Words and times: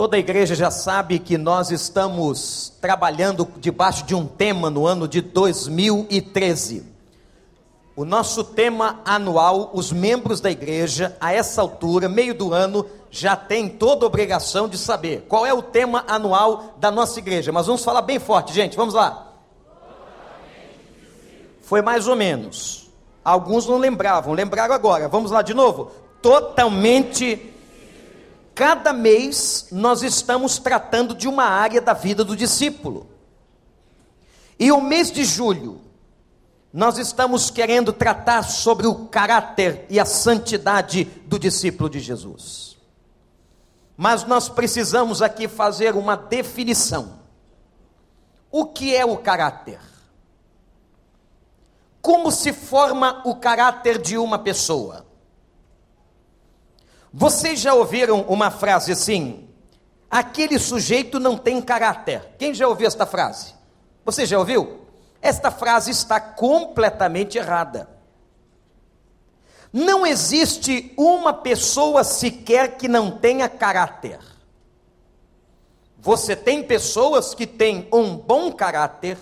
Toda 0.00 0.16
a 0.16 0.18
igreja 0.18 0.54
já 0.54 0.70
sabe 0.70 1.18
que 1.18 1.36
nós 1.36 1.70
estamos 1.70 2.72
trabalhando 2.80 3.46
debaixo 3.58 4.02
de 4.06 4.14
um 4.14 4.26
tema 4.26 4.70
no 4.70 4.86
ano 4.86 5.06
de 5.06 5.20
2013. 5.20 6.86
O 7.94 8.06
nosso 8.06 8.42
tema 8.42 9.02
anual, 9.04 9.70
os 9.74 9.92
membros 9.92 10.40
da 10.40 10.50
igreja, 10.50 11.14
a 11.20 11.34
essa 11.34 11.60
altura, 11.60 12.08
meio 12.08 12.32
do 12.32 12.54
ano, 12.54 12.86
já 13.10 13.36
tem 13.36 13.68
toda 13.68 14.06
a 14.06 14.08
obrigação 14.08 14.70
de 14.70 14.78
saber 14.78 15.26
qual 15.28 15.44
é 15.44 15.52
o 15.52 15.60
tema 15.60 16.02
anual 16.08 16.76
da 16.78 16.90
nossa 16.90 17.18
igreja. 17.18 17.52
Mas 17.52 17.66
vamos 17.66 17.84
falar 17.84 18.00
bem 18.00 18.18
forte, 18.18 18.54
gente, 18.54 18.78
vamos 18.78 18.94
lá. 18.94 19.34
Foi 21.60 21.82
mais 21.82 22.08
ou 22.08 22.16
menos. 22.16 22.88
Alguns 23.22 23.66
não 23.66 23.76
lembravam, 23.76 24.32
lembraram 24.32 24.74
agora. 24.74 25.08
Vamos 25.08 25.30
lá 25.30 25.42
de 25.42 25.52
novo. 25.52 25.92
Totalmente 26.22 27.49
Cada 28.60 28.92
mês 28.92 29.68
nós 29.72 30.02
estamos 30.02 30.58
tratando 30.58 31.14
de 31.14 31.26
uma 31.26 31.44
área 31.44 31.80
da 31.80 31.94
vida 31.94 32.22
do 32.22 32.36
discípulo. 32.36 33.08
E 34.58 34.70
o 34.70 34.82
mês 34.82 35.10
de 35.10 35.24
julho, 35.24 35.80
nós 36.70 36.98
estamos 36.98 37.50
querendo 37.50 37.90
tratar 37.90 38.42
sobre 38.42 38.86
o 38.86 39.06
caráter 39.06 39.86
e 39.88 39.98
a 39.98 40.04
santidade 40.04 41.04
do 41.24 41.38
discípulo 41.38 41.88
de 41.88 42.00
Jesus. 42.00 42.76
Mas 43.96 44.24
nós 44.24 44.50
precisamos 44.50 45.22
aqui 45.22 45.48
fazer 45.48 45.96
uma 45.96 46.14
definição. 46.14 47.18
O 48.50 48.66
que 48.66 48.94
é 48.94 49.06
o 49.06 49.16
caráter? 49.16 49.80
Como 52.02 52.30
se 52.30 52.52
forma 52.52 53.22
o 53.24 53.36
caráter 53.36 53.96
de 53.96 54.18
uma 54.18 54.38
pessoa? 54.38 55.09
Vocês 57.12 57.60
já 57.60 57.74
ouviram 57.74 58.22
uma 58.22 58.50
frase 58.50 58.92
assim? 58.92 59.48
Aquele 60.10 60.58
sujeito 60.58 61.18
não 61.18 61.36
tem 61.36 61.60
caráter. 61.60 62.34
Quem 62.38 62.54
já 62.54 62.68
ouviu 62.68 62.86
esta 62.86 63.06
frase? 63.06 63.54
Você 64.04 64.26
já 64.26 64.38
ouviu? 64.38 64.80
Esta 65.20 65.50
frase 65.50 65.90
está 65.90 66.20
completamente 66.20 67.36
errada. 67.36 67.88
Não 69.72 70.06
existe 70.06 70.92
uma 70.96 71.32
pessoa 71.32 72.02
sequer 72.02 72.76
que 72.76 72.88
não 72.88 73.10
tenha 73.10 73.48
caráter. 73.48 74.18
Você 75.98 76.34
tem 76.34 76.62
pessoas 76.62 77.34
que 77.34 77.46
têm 77.46 77.88
um 77.92 78.16
bom 78.16 78.50
caráter 78.50 79.18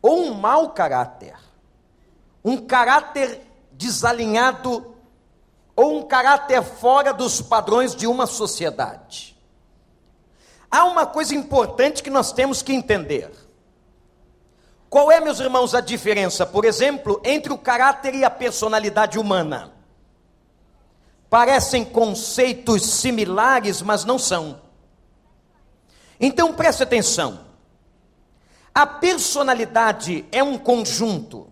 ou 0.00 0.22
um 0.22 0.34
mau 0.34 0.70
caráter. 0.70 1.34
Um 2.44 2.58
caráter 2.58 3.42
desalinhado 3.72 4.95
ou 5.76 5.98
um 5.98 6.02
caráter 6.02 6.62
fora 6.62 7.12
dos 7.12 7.42
padrões 7.42 7.94
de 7.94 8.06
uma 8.06 8.26
sociedade. 8.26 9.36
Há 10.70 10.84
uma 10.84 11.06
coisa 11.06 11.34
importante 11.34 12.02
que 12.02 12.10
nós 12.10 12.32
temos 12.32 12.62
que 12.62 12.72
entender. 12.72 13.30
Qual 14.88 15.12
é, 15.12 15.20
meus 15.20 15.38
irmãos, 15.38 15.74
a 15.74 15.80
diferença, 15.80 16.46
por 16.46 16.64
exemplo, 16.64 17.20
entre 17.22 17.52
o 17.52 17.58
caráter 17.58 18.14
e 18.14 18.24
a 18.24 18.30
personalidade 18.30 19.18
humana? 19.18 19.72
Parecem 21.28 21.84
conceitos 21.84 22.86
similares, 22.86 23.82
mas 23.82 24.04
não 24.04 24.18
são. 24.18 24.60
Então 26.18 26.54
preste 26.54 26.82
atenção. 26.82 27.44
A 28.74 28.86
personalidade 28.86 30.24
é 30.32 30.42
um 30.42 30.56
conjunto 30.56 31.50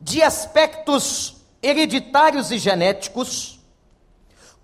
de 0.00 0.22
aspectos 0.22 1.39
hereditários 1.62 2.50
e 2.50 2.58
genéticos, 2.58 3.60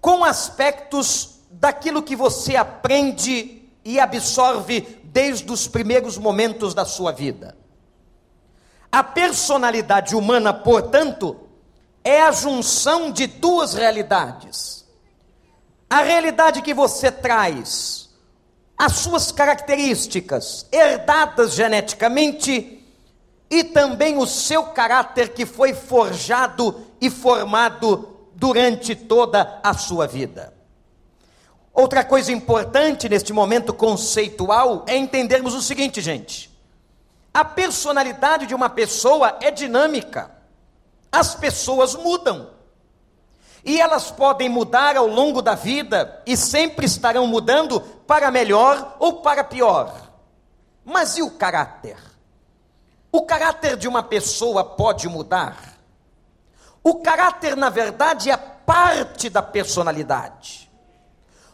com 0.01 0.25
aspectos 0.25 1.41
daquilo 1.51 2.03
que 2.03 2.17
você 2.17 2.57
aprende 2.57 3.63
e 3.85 4.01
absorve 4.01 4.81
desde 5.05 5.51
os 5.51 5.67
primeiros 5.67 6.19
momentos 6.19 6.75
da 6.75 6.85
sua 6.85 7.13
vida. 7.13 7.57
A 8.91 9.03
personalidade 9.03 10.15
humana, 10.15 10.53
portanto, 10.53 11.37
é 12.03 12.23
a 12.23 12.33
junção 12.33 13.11
de 13.11 13.27
duas 13.27 13.75
realidades. 13.75 14.85
A 15.89 16.03
realidade 16.03 16.63
que 16.63 16.75
você 16.75 17.11
traz, 17.11 18.11
as 18.77 18.93
suas 18.97 19.33
características 19.33 20.67
herdadas 20.71 21.55
geneticamente 21.55 22.76
e 23.51 23.63
também 23.65 24.19
o 24.19 24.27
seu 24.27 24.65
caráter 24.65 25.33
que 25.35 25.47
foi 25.47 25.73
forjado 25.73 26.87
e 27.01 27.09
formado 27.09 28.17
durante 28.35 28.95
toda 28.95 29.61
a 29.63 29.73
sua 29.75 30.07
vida. 30.07 30.53
Outra 31.73 32.05
coisa 32.05 32.33
importante 32.33 33.09
neste 33.09 33.33
momento 33.33 33.73
conceitual 33.73 34.85
é 34.87 34.97
entendermos 34.97 35.55
o 35.55 35.63
seguinte, 35.63 36.01
gente: 36.01 36.51
a 37.33 37.45
personalidade 37.45 38.47
de 38.47 38.55
uma 38.55 38.71
pessoa 38.71 39.37
é 39.41 39.51
dinâmica, 39.51 40.31
as 41.13 41.35
pessoas 41.35 41.95
mudam. 41.95 42.51
E 43.63 43.81
elas 43.81 44.13
podem 44.13 44.49
mudar 44.49 44.97
ao 44.97 45.09
longo 45.09 45.43
da 45.43 45.57
vida 45.57 46.23
e 46.25 46.37
sempre 46.37 46.87
estarão 46.87 47.27
mudando 47.27 47.81
para 47.81 48.31
melhor 48.31 48.97
ou 49.01 49.15
para 49.15 49.43
pior. 49.43 49.93
Mas 50.85 51.19
e 51.19 51.23
o 51.23 51.33
caráter? 51.33 51.97
O 53.17 53.23
caráter 53.23 53.79
de 53.79 53.89
uma 53.89 54.03
pessoa 54.03 54.63
pode 54.63 55.09
mudar. 55.09 55.79
O 56.85 56.97
caráter, 56.97 57.57
na 57.57 57.71
verdade, 57.71 58.31
é 58.31 58.37
parte 58.37 59.31
da 59.31 59.41
personalidade. 59.41 60.71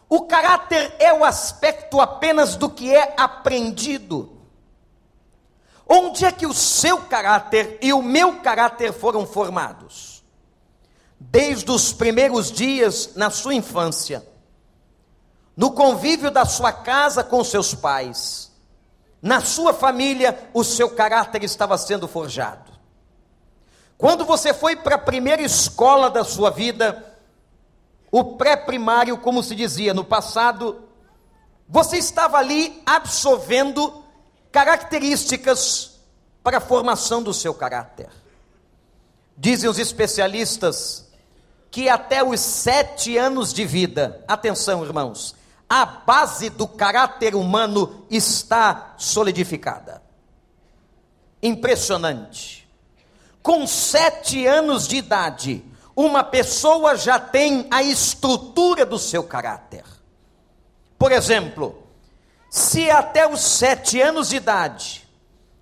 O 0.09 0.23
caráter 0.23 0.93
é 0.99 1.15
o 1.15 1.25
aspecto 1.25 2.01
apenas 2.01 2.57
do 2.57 2.69
que 2.69 2.93
é 2.93 3.15
aprendido. 3.17 4.43
Onde 5.89 6.25
é 6.25 6.33
que 6.33 6.49
o 6.49 6.53
seu 6.53 7.03
caráter 7.03 7.79
e 7.81 7.93
o 7.93 8.03
meu 8.03 8.41
caráter 8.41 8.93
foram 8.93 9.25
formados? 9.25 10.25
Desde 11.17 11.71
os 11.71 11.93
primeiros 11.93 12.51
dias 12.51 13.15
na 13.15 13.31
sua 13.31 13.55
infância, 13.55 14.27
no 15.57 15.71
convívio 15.71 16.29
da 16.29 16.45
sua 16.45 16.73
casa 16.73 17.23
com 17.23 17.45
seus 17.45 17.73
pais, 17.73 18.52
na 19.23 19.41
sua 19.41 19.73
família, 19.73 20.51
o 20.53 20.65
seu 20.65 20.91
caráter 20.91 21.45
estava 21.45 21.79
sendo 21.79 22.09
forjado. 22.09 22.73
Quando 23.97 24.25
você 24.25 24.53
foi 24.53 24.75
para 24.75 24.97
a 24.97 24.99
primeira 24.99 25.41
escola 25.41 26.11
da 26.11 26.25
sua 26.25 26.51
vida, 26.51 27.17
o 28.11 28.37
pré-primário, 28.37 29.17
como 29.17 29.41
se 29.41 29.55
dizia 29.55 29.95
no 29.95 30.05
passado, 30.05 30.83
você 31.69 31.99
estava 31.99 32.37
ali 32.37 32.83
absorvendo 32.85 34.03
características 34.51 36.01
para 36.43 36.59
a 36.59 36.61
formação 36.61 37.23
do 37.23 37.33
seu 37.33 37.55
caráter. 37.55 38.11
Dizem 39.39 39.71
os 39.71 39.79
especialistas 39.79 41.09
que 41.71 41.89
até 41.89 42.25
os 42.25 42.41
sete 42.41 43.17
anos 43.17 43.53
de 43.53 43.65
vida, 43.65 44.23
atenção 44.27 44.85
irmãos, 44.85 45.35
a 45.75 45.87
base 45.87 46.51
do 46.51 46.69
caráter 46.69 47.35
humano 47.35 48.05
está 48.11 48.93
solidificada. 48.99 50.03
Impressionante. 51.43 52.69
Com 53.43 53.67
sete 53.67 54.47
anos 54.47 54.87
de 54.87 54.97
idade, 54.97 55.65
uma 55.97 56.23
pessoa 56.23 56.95
já 56.95 57.19
tem 57.19 57.67
a 57.71 57.83
estrutura 57.83 58.85
do 58.85 58.99
seu 58.99 59.25
caráter. 59.25 59.83
Por 60.99 61.11
exemplo, 61.11 61.83
se 62.51 62.91
até 62.91 63.27
os 63.27 63.41
sete 63.41 63.99
anos 63.99 64.29
de 64.29 64.37
idade, 64.37 65.09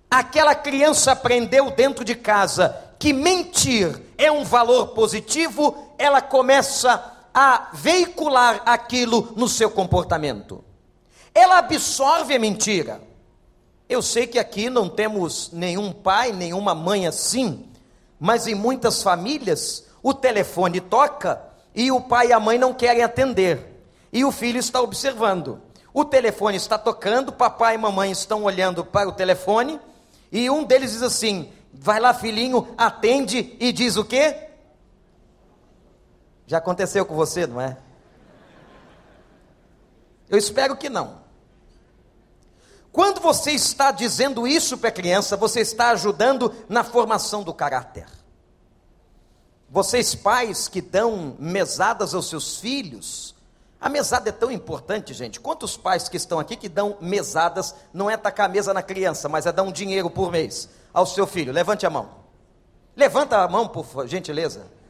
aquela 0.09 0.53
criança 0.53 1.13
aprendeu 1.13 1.71
dentro 1.71 2.03
de 2.03 2.15
casa 2.15 2.77
que 2.99 3.13
mentir 3.13 3.97
é 4.17 4.29
um 4.29 4.43
valor 4.43 4.87
positivo, 4.87 5.95
ela 5.97 6.21
começa 6.21 7.20
a 7.33 7.69
veicular 7.73 8.61
aquilo 8.65 9.33
no 9.35 9.47
seu 9.47 9.69
comportamento. 9.69 10.63
Ela 11.33 11.59
absorve 11.59 12.35
a 12.35 12.39
mentira. 12.39 13.01
Eu 13.87 14.01
sei 14.01 14.27
que 14.27 14.39
aqui 14.39 14.69
não 14.69 14.89
temos 14.89 15.49
nenhum 15.51 15.91
pai, 15.91 16.31
nenhuma 16.31 16.73
mãe 16.73 17.07
assim, 17.07 17.65
mas 18.19 18.47
em 18.47 18.55
muitas 18.55 19.01
famílias 19.01 19.85
o 20.03 20.13
telefone 20.13 20.79
toca 20.79 21.41
e 21.73 21.91
o 21.91 22.01
pai 22.01 22.27
e 22.27 22.33
a 22.33 22.39
mãe 22.39 22.57
não 22.57 22.73
querem 22.73 23.03
atender. 23.03 23.83
E 24.11 24.25
o 24.25 24.31
filho 24.31 24.59
está 24.59 24.81
observando. 24.81 25.61
O 25.93 26.05
telefone 26.05 26.57
está 26.57 26.77
tocando, 26.77 27.31
papai 27.31 27.75
e 27.75 27.77
mamãe 27.77 28.11
estão 28.11 28.43
olhando 28.43 28.83
para 28.83 29.09
o 29.09 29.13
telefone, 29.13 29.79
e 30.31 30.49
um 30.49 30.63
deles 30.63 30.91
diz 30.91 31.01
assim: 31.01 31.49
Vai 31.73 31.99
lá, 31.99 32.13
filhinho, 32.13 32.67
atende 32.77 33.55
e 33.59 33.71
diz 33.71 33.97
o 33.97 34.05
quê? 34.05 34.50
Já 36.51 36.57
aconteceu 36.57 37.05
com 37.05 37.15
você, 37.15 37.47
não 37.47 37.61
é? 37.61 37.77
Eu 40.29 40.37
espero 40.37 40.75
que 40.75 40.89
não. 40.89 41.21
Quando 42.91 43.21
você 43.21 43.51
está 43.51 43.89
dizendo 43.89 44.45
isso 44.45 44.77
para 44.77 44.89
a 44.89 44.91
criança, 44.91 45.37
você 45.37 45.61
está 45.61 45.91
ajudando 45.91 46.53
na 46.67 46.83
formação 46.83 47.41
do 47.41 47.53
caráter. 47.53 48.05
Vocês 49.69 50.13
pais 50.13 50.67
que 50.67 50.81
dão 50.81 51.37
mesadas 51.39 52.13
aos 52.13 52.27
seus 52.27 52.57
filhos, 52.57 53.33
A 53.79 53.87
mesada 53.87 54.27
é 54.27 54.31
tão 54.33 54.51
importante, 54.51 55.13
gente. 55.13 55.39
Quantos 55.39 55.77
pais 55.77 56.09
que 56.09 56.17
estão 56.17 56.37
aqui 56.37 56.57
que 56.57 56.67
dão 56.67 56.97
mesadas, 56.99 57.73
não 57.93 58.09
é 58.09 58.17
tacar 58.17 58.47
a 58.47 58.49
mesa 58.49 58.73
na 58.73 58.83
criança, 58.83 59.29
mas 59.29 59.45
é 59.45 59.53
dar 59.53 59.63
um 59.63 59.71
dinheiro 59.71 60.09
por 60.09 60.31
mês 60.31 60.69
ao 60.93 61.05
seu 61.05 61.25
filho? 61.25 61.53
Levante 61.53 61.85
a 61.85 61.89
mão. 61.89 62.09
Levanta 62.93 63.37
a 63.37 63.47
mão, 63.47 63.69
por 63.69 64.05
gentileza. 64.05 64.80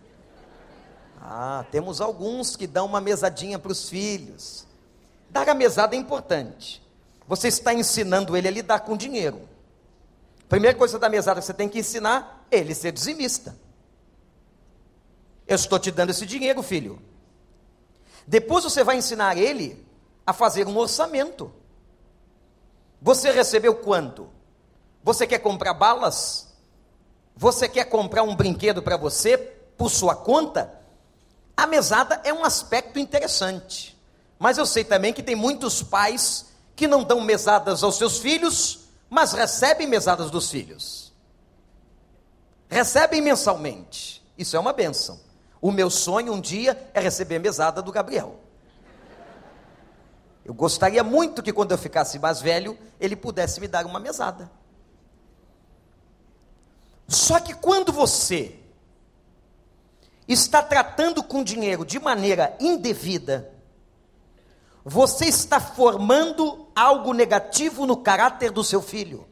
Ah, 1.34 1.66
temos 1.72 2.02
alguns 2.02 2.58
que 2.58 2.68
dão 2.68 2.86
uma 2.86 3.00
mesadinha 3.00 3.58
para 3.58 3.72
os 3.72 3.88
filhos. 3.88 4.68
Dar 5.30 5.48
a 5.48 5.54
mesada 5.54 5.96
é 5.96 5.98
importante. 5.98 6.86
Você 7.26 7.48
está 7.48 7.74
ensinando 7.74 8.36
ele 8.36 8.50
a 8.50 8.52
lidar 8.52 8.82
com 8.82 8.98
dinheiro. 8.98 9.48
Primeira 10.50 10.78
coisa 10.78 11.00
da 11.00 11.08
mesada 11.08 11.40
que 11.40 11.46
você 11.46 11.54
tem 11.54 11.70
que 11.70 11.80
ensinar, 11.80 12.46
ele 12.52 12.76
ser 12.76 12.92
dizimista. 12.92 13.56
Eu 15.48 15.56
estou 15.56 15.80
te 15.80 15.90
dando 15.90 16.10
esse 16.10 16.26
dinheiro, 16.26 16.62
filho. 16.62 17.02
Depois 18.28 18.66
você 18.66 18.84
vai 18.84 18.98
ensinar 18.98 19.38
ele 19.38 19.88
a 20.28 20.34
fazer 20.34 20.68
um 20.68 20.76
orçamento. 20.76 21.50
Você 23.02 23.32
recebeu 23.32 23.76
quanto? 23.76 24.28
Você 25.02 25.26
quer 25.26 25.40
comprar 25.40 25.74
balas? 25.76 26.54
Você 27.38 27.70
quer 27.70 27.86
comprar 27.86 28.22
um 28.22 28.36
brinquedo 28.36 28.84
para 28.84 28.98
você 28.98 29.38
por 29.38 29.90
sua 29.90 30.14
conta? 30.14 30.81
A 31.62 31.68
mesada 31.68 32.20
é 32.24 32.34
um 32.34 32.44
aspecto 32.44 32.98
interessante. 32.98 33.96
Mas 34.40 34.58
eu 34.58 34.66
sei 34.66 34.84
também 34.84 35.14
que 35.14 35.22
tem 35.22 35.36
muitos 35.36 35.84
pais 35.84 36.48
que 36.76 36.88
não 36.88 37.04
dão 37.04 37.22
mesadas 37.22 37.84
aos 37.84 38.00
seus 38.00 38.18
filhos, 38.18 38.86
mas 39.08 39.32
recebem 39.32 39.86
mesadas 39.86 40.32
dos 40.32 40.50
filhos. 40.50 41.14
Recebem 42.68 43.22
mensalmente. 43.22 44.26
Isso 44.36 44.58
é 44.58 44.60
uma 44.60 44.74
benção. 44.74 45.20
O 45.62 45.72
meu 45.72 45.92
sonho 45.92 46.34
um 46.34 46.42
dia 46.42 46.90
é 46.96 47.00
receber 47.00 47.38
mesada 47.38 47.80
do 47.80 47.92
Gabriel. 47.92 48.40
Eu 50.44 50.56
gostaria 50.56 51.04
muito 51.04 51.44
que 51.44 51.54
quando 51.54 51.74
eu 51.74 51.78
ficasse 51.78 52.18
mais 52.18 52.42
velho, 52.42 52.76
ele 53.00 53.16
pudesse 53.16 53.62
me 53.62 53.68
dar 53.68 53.86
uma 53.86 54.00
mesada. 54.00 54.50
Só 57.08 57.40
que 57.40 57.54
quando 57.54 57.94
você 57.94 58.61
está 60.34 60.62
tratando 60.62 61.24
com 61.24 61.44
dinheiro 61.44 61.86
de 61.86 62.00
maneira 62.00 62.56
indevida, 62.60 63.52
você 64.84 65.26
está 65.26 65.60
formando 65.60 66.68
algo 66.76 67.14
negativo 67.14 67.86
no 67.86 67.98
caráter 67.98 68.52
do 68.52 68.64
seu 68.64 68.82
filho. 68.82 69.28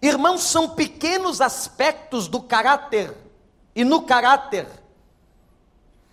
Irmãos, 0.00 0.42
são 0.42 0.70
pequenos 0.70 1.40
aspectos 1.40 2.26
do 2.26 2.42
caráter 2.42 3.16
e 3.74 3.84
no 3.84 4.02
caráter 4.02 4.68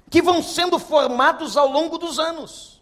que 0.09 0.21
vão 0.21 0.43
sendo 0.43 0.77
formados 0.77 1.57
ao 1.57 1.67
longo 1.67 1.97
dos 1.97 2.19
anos. 2.19 2.81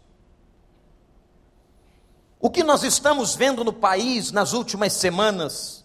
O 2.40 2.50
que 2.50 2.62
nós 2.62 2.82
estamos 2.82 3.34
vendo 3.34 3.64
no 3.64 3.72
país 3.72 4.30
nas 4.30 4.52
últimas 4.52 4.92
semanas 4.92 5.77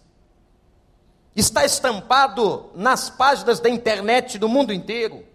está 1.36 1.66
estampado 1.66 2.72
nas 2.76 3.10
páginas 3.10 3.60
da 3.60 3.70
internet 3.70 4.38
do 4.38 4.48
mundo 4.48 4.72
inteiro, 4.72 5.26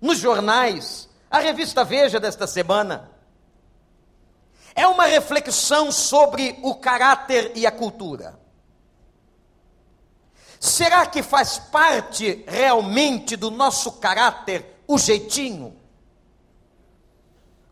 nos 0.00 0.18
jornais, 0.18 1.08
a 1.30 1.38
revista 1.38 1.84
Veja 1.84 2.18
desta 2.18 2.46
semana. 2.46 3.10
É 4.74 4.86
uma 4.86 5.06
reflexão 5.06 5.90
sobre 5.90 6.58
o 6.62 6.74
caráter 6.74 7.52
e 7.54 7.66
a 7.66 7.70
cultura. 7.70 8.38
Será 10.60 11.06
que 11.06 11.22
faz 11.22 11.58
parte 11.58 12.44
realmente 12.46 13.36
do 13.36 13.50
nosso 13.50 13.92
caráter 13.92 14.82
o 14.86 14.98
jeitinho? 14.98 15.76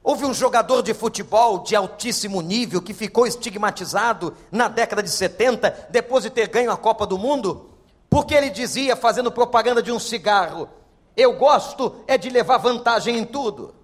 Houve 0.05 0.27
um 0.27 0.35
jogador 0.35 0.83
de 0.83 0.93
futebol 0.93 1.61
de 1.61 1.75
altíssimo 1.75 2.43
nível 2.43 2.83
que 2.83 2.93
ficou 2.93 3.27
estigmatizado 3.27 4.37
na 4.53 4.69
década 4.69 5.03
de 5.03 5.09
70, 5.09 5.89
depois 5.89 6.23
de 6.23 6.29
ter 6.29 6.47
ganho 6.49 6.71
a 6.71 6.77
Copa 6.77 7.07
do 7.07 7.17
Mundo, 7.17 7.71
porque 8.11 8.35
ele 8.35 8.51
dizia, 8.51 8.95
fazendo 8.95 9.33
propaganda 9.33 9.83
de 9.83 9.91
um 9.91 9.99
cigarro: 9.99 10.69
Eu 11.17 11.39
gosto 11.39 12.05
é 12.07 12.19
de 12.19 12.29
levar 12.29 12.59
vantagem 12.59 13.17
em 13.17 13.25
tudo. 13.25 13.75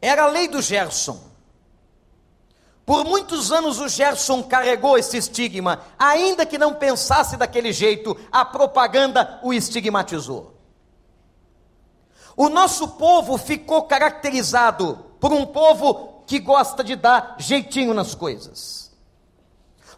Era 0.00 0.24
a 0.24 0.28
lei 0.28 0.48
do 0.48 0.62
Gerson. 0.62 1.20
Por 2.86 3.04
muitos 3.04 3.52
anos 3.52 3.80
o 3.80 3.88
Gerson 3.88 4.42
carregou 4.42 4.96
esse 4.96 5.18
estigma, 5.18 5.82
ainda 5.98 6.46
que 6.46 6.56
não 6.56 6.72
pensasse 6.72 7.36
daquele 7.36 7.70
jeito, 7.70 8.16
a 8.32 8.46
propaganda 8.46 9.40
o 9.42 9.52
estigmatizou. 9.52 10.53
O 12.36 12.48
nosso 12.48 12.88
povo 12.88 13.38
ficou 13.38 13.84
caracterizado 13.84 15.04
por 15.20 15.32
um 15.32 15.46
povo 15.46 16.22
que 16.26 16.38
gosta 16.38 16.82
de 16.82 16.96
dar 16.96 17.36
jeitinho 17.38 17.94
nas 17.94 18.14
coisas, 18.14 18.92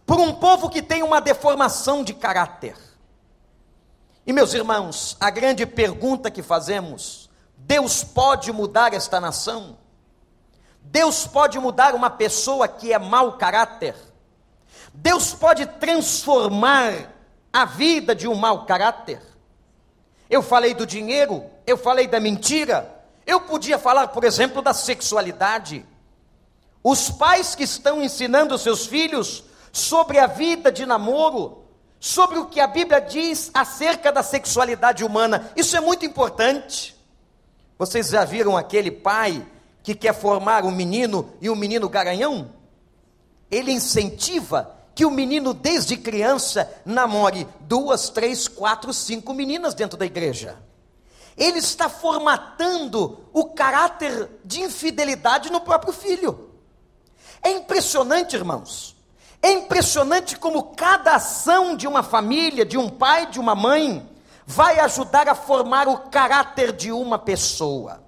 por 0.05 0.19
um 0.19 0.35
povo 0.35 0.69
que 0.69 0.83
tem 0.83 1.03
uma 1.03 1.21
deformação 1.21 2.05
de 2.05 2.13
caráter. 2.13 2.77
E 4.27 4.33
meus 4.33 4.53
irmãos, 4.55 5.17
a 5.21 5.31
grande 5.31 5.65
pergunta 5.65 6.31
que 6.31 6.43
fazemos: 6.43 7.31
Deus 7.57 8.05
pode 8.05 8.53
mudar 8.53 8.93
esta 8.93 9.21
nação? 9.21 9.79
Deus 10.83 11.27
pode 11.27 11.59
mudar 11.59 11.95
uma 11.95 12.11
pessoa 12.11 12.69
que 12.69 12.93
é 12.93 12.99
mau 12.99 13.37
caráter. 13.39 13.95
Deus 14.93 15.35
pode 15.35 15.67
transformar 15.67 17.13
a 17.53 17.65
vida 17.65 18.15
de 18.15 18.29
um 18.29 18.35
mau 18.35 18.65
caráter. 18.67 19.21
Eu 20.29 20.43
falei 20.43 20.75
do 20.75 20.87
dinheiro, 20.87 21.45
eu 21.67 21.77
falei 21.77 22.07
da 22.07 22.19
mentira, 22.19 22.93
eu 23.27 23.41
podia 23.41 23.79
falar, 23.79 24.09
por 24.09 24.25
exemplo, 24.25 24.63
da 24.63 24.75
sexualidade. 24.75 25.85
Os 26.83 27.11
pais 27.11 27.55
que 27.55 27.65
estão 27.65 28.03
ensinando 28.03 28.59
seus 28.59 28.87
filhos 28.87 29.45
sobre 29.73 30.19
a 30.19 30.27
vida 30.27 30.71
de 30.71 30.87
namoro, 30.87 31.65
sobre 31.99 32.39
o 32.39 32.47
que 32.47 32.61
a 32.61 32.67
Bíblia 32.67 33.01
diz 33.01 33.51
acerca 33.53 34.13
da 34.13 34.23
sexualidade 34.23 35.05
humana, 35.05 35.51
isso 35.57 35.77
é 35.77 35.81
muito 35.81 36.05
importante. 36.05 36.97
Vocês 37.79 38.09
já 38.09 38.25
viram 38.25 38.57
aquele 38.57 38.91
pai 38.91 39.45
que 39.83 39.95
quer 39.95 40.15
formar 40.15 40.65
um 40.65 40.71
menino 40.71 41.33
e 41.41 41.51
um 41.51 41.57
menino 41.57 41.89
garanhão, 41.89 42.51
ele 43.51 43.71
incentiva 43.71 44.76
que 44.97 45.05
o 45.05 45.11
menino, 45.11 45.53
desde 45.53 45.95
criança, 45.95 46.73
namore 46.83 47.47
duas, 47.61 48.09
três, 48.09 48.49
quatro, 48.49 48.95
cinco 48.95 49.35
meninas 49.35 49.75
dentro 49.75 49.99
da 49.99 50.07
igreja. 50.07 50.57
Ele 51.37 51.59
está 51.59 51.87
formatando 51.91 53.21
o 53.31 53.45
caráter 53.45 54.31
de 54.43 54.63
infidelidade 54.63 55.53
no 55.53 55.61
próprio 55.61 55.93
filho. 55.93 56.51
É 57.43 57.51
impressionante, 57.51 58.35
irmãos. 58.35 58.97
É 59.43 59.53
impressionante 59.53 60.35
como 60.39 60.75
cada 60.75 61.17
ação 61.17 61.77
de 61.77 61.87
uma 61.87 62.03
família, 62.03 62.65
de 62.65 62.79
um 62.79 62.89
pai, 62.89 63.27
de 63.27 63.39
uma 63.39 63.55
mãe, 63.55 64.09
vai 64.47 64.81
ajudar 64.81 65.29
a 65.29 65.35
formar 65.35 65.87
o 65.89 66.09
caráter 66.09 66.73
de 66.73 66.91
uma 66.91 67.19
pessoa 67.19 68.07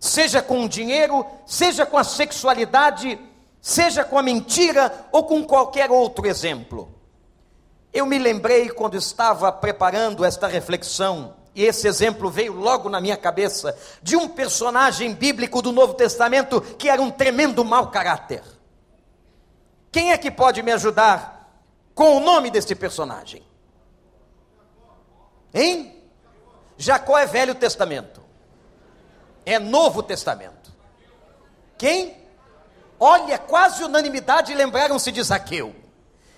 seja 0.00 0.40
com 0.40 0.64
o 0.64 0.68
dinheiro, 0.68 1.26
seja 1.44 1.84
com 1.84 1.98
a 1.98 2.02
sexualidade, 2.02 3.18
seja 3.60 4.04
com 4.04 4.18
a 4.18 4.22
mentira 4.22 5.08
ou 5.12 5.24
com 5.24 5.44
qualquer 5.44 5.90
outro 5.90 6.26
exemplo. 6.26 6.92
Eu 7.92 8.06
me 8.06 8.18
lembrei 8.18 8.68
quando 8.68 8.96
estava 8.96 9.50
preparando 9.50 10.24
esta 10.24 10.46
reflexão, 10.46 11.34
e 11.54 11.64
esse 11.64 11.88
exemplo 11.88 12.30
veio 12.30 12.52
logo 12.52 12.88
na 12.88 13.00
minha 13.00 13.16
cabeça, 13.16 13.76
de 14.02 14.16
um 14.16 14.28
personagem 14.28 15.12
bíblico 15.12 15.60
do 15.60 15.72
Novo 15.72 15.94
Testamento 15.94 16.60
que 16.60 16.88
era 16.88 17.02
um 17.02 17.10
tremendo 17.10 17.64
mau 17.64 17.90
caráter. 17.90 18.42
Quem 19.90 20.12
é 20.12 20.18
que 20.18 20.30
pode 20.30 20.62
me 20.62 20.70
ajudar 20.72 21.52
com 21.94 22.16
o 22.16 22.20
nome 22.20 22.50
deste 22.50 22.76
personagem? 22.76 23.42
Hein? 25.52 25.96
Jacó 26.78 27.18
é 27.18 27.26
Velho 27.26 27.54
Testamento 27.56 28.20
é 29.44 29.58
Novo 29.58 30.02
Testamento. 30.02 30.72
Quem? 31.76 32.19
Olha, 33.02 33.38
quase 33.38 33.82
unanimidade 33.82 34.54
lembraram-se 34.54 35.10
de 35.10 35.22
Zaqueu. 35.22 35.74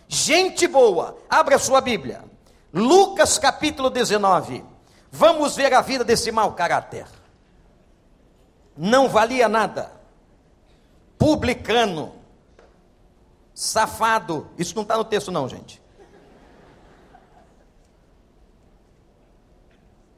Gente 0.06 0.68
boa, 0.68 1.18
abra 1.28 1.58
sua 1.58 1.80
Bíblia. 1.80 2.24
Lucas 2.72 3.36
capítulo 3.36 3.90
19. 3.90 4.64
Vamos 5.10 5.56
ver 5.56 5.74
a 5.74 5.80
vida 5.80 6.04
desse 6.04 6.30
mau 6.30 6.52
caráter. 6.52 7.06
Não 8.76 9.08
valia 9.08 9.48
nada. 9.48 9.90
Publicano. 11.18 12.14
Safado. 13.52 14.48
Isso 14.56 14.76
não 14.76 14.82
está 14.82 14.96
no 14.96 15.04
texto, 15.04 15.32
não, 15.32 15.48
gente. 15.48 15.82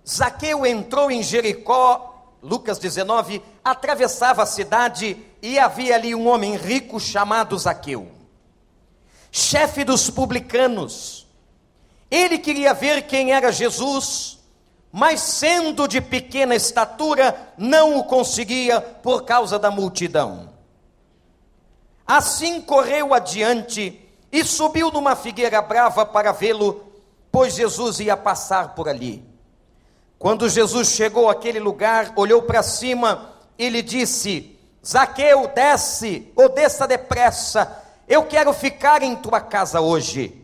Zaqueu 0.07 0.67
entrou 0.67 1.11
em 1.11 1.23
Jericó 1.23 2.15
Lucas 2.45 2.79
19, 2.79 3.43
atravessava 3.65 4.43
a 4.43 4.47
cidade 4.47 5.17
e 5.47 5.59
havia 5.59 5.97
ali 5.97 6.15
um 6.15 6.27
homem 6.27 6.57
rico 6.57 6.99
chamado 6.99 7.59
Zaqueu, 7.59 8.11
chefe 9.31 9.85
dos 9.85 10.09
publicanos. 10.09 11.27
Ele 12.11 12.39
queria 12.39 12.73
ver 12.73 13.03
quem 13.03 13.31
era 13.31 13.53
Jesus, 13.53 14.39
mas 14.91 15.21
sendo 15.21 15.87
de 15.87 16.01
pequena 16.01 16.55
estatura, 16.55 17.53
não 17.59 17.99
o 17.99 18.05
conseguia 18.05 18.81
por 18.81 19.25
causa 19.25 19.59
da 19.59 19.71
multidão. 19.71 20.49
Assim 22.07 22.63
correu 22.63 23.13
adiante 23.13 24.01
e 24.33 24.43
subiu 24.45 24.91
numa 24.91 25.15
figueira 25.15 25.61
brava 25.61 26.07
para 26.07 26.33
vê-lo, 26.33 26.91
pois 27.31 27.55
Jesus 27.55 28.01
ia 28.01 28.17
passar 28.17 28.75
por 28.75 28.89
ali. 28.89 29.23
Quando 30.19 30.49
Jesus 30.49 30.89
chegou 30.89 31.29
àquele 31.29 31.59
lugar, 31.61 32.15
olhou 32.17 32.41
para 32.41 32.63
cima 32.63 33.35
e 33.59 33.69
lhe 33.69 33.83
disse: 33.83 34.54
Zaqueu, 34.87 35.49
desce, 35.55 36.31
ou 36.37 36.49
desça 36.49 36.87
depressa, 36.87 37.83
eu 38.07 38.25
quero 38.25 38.53
ficar 38.53 39.03
em 39.03 39.17
tua 39.17 39.41
casa 39.41 39.81
hoje. 39.81 40.43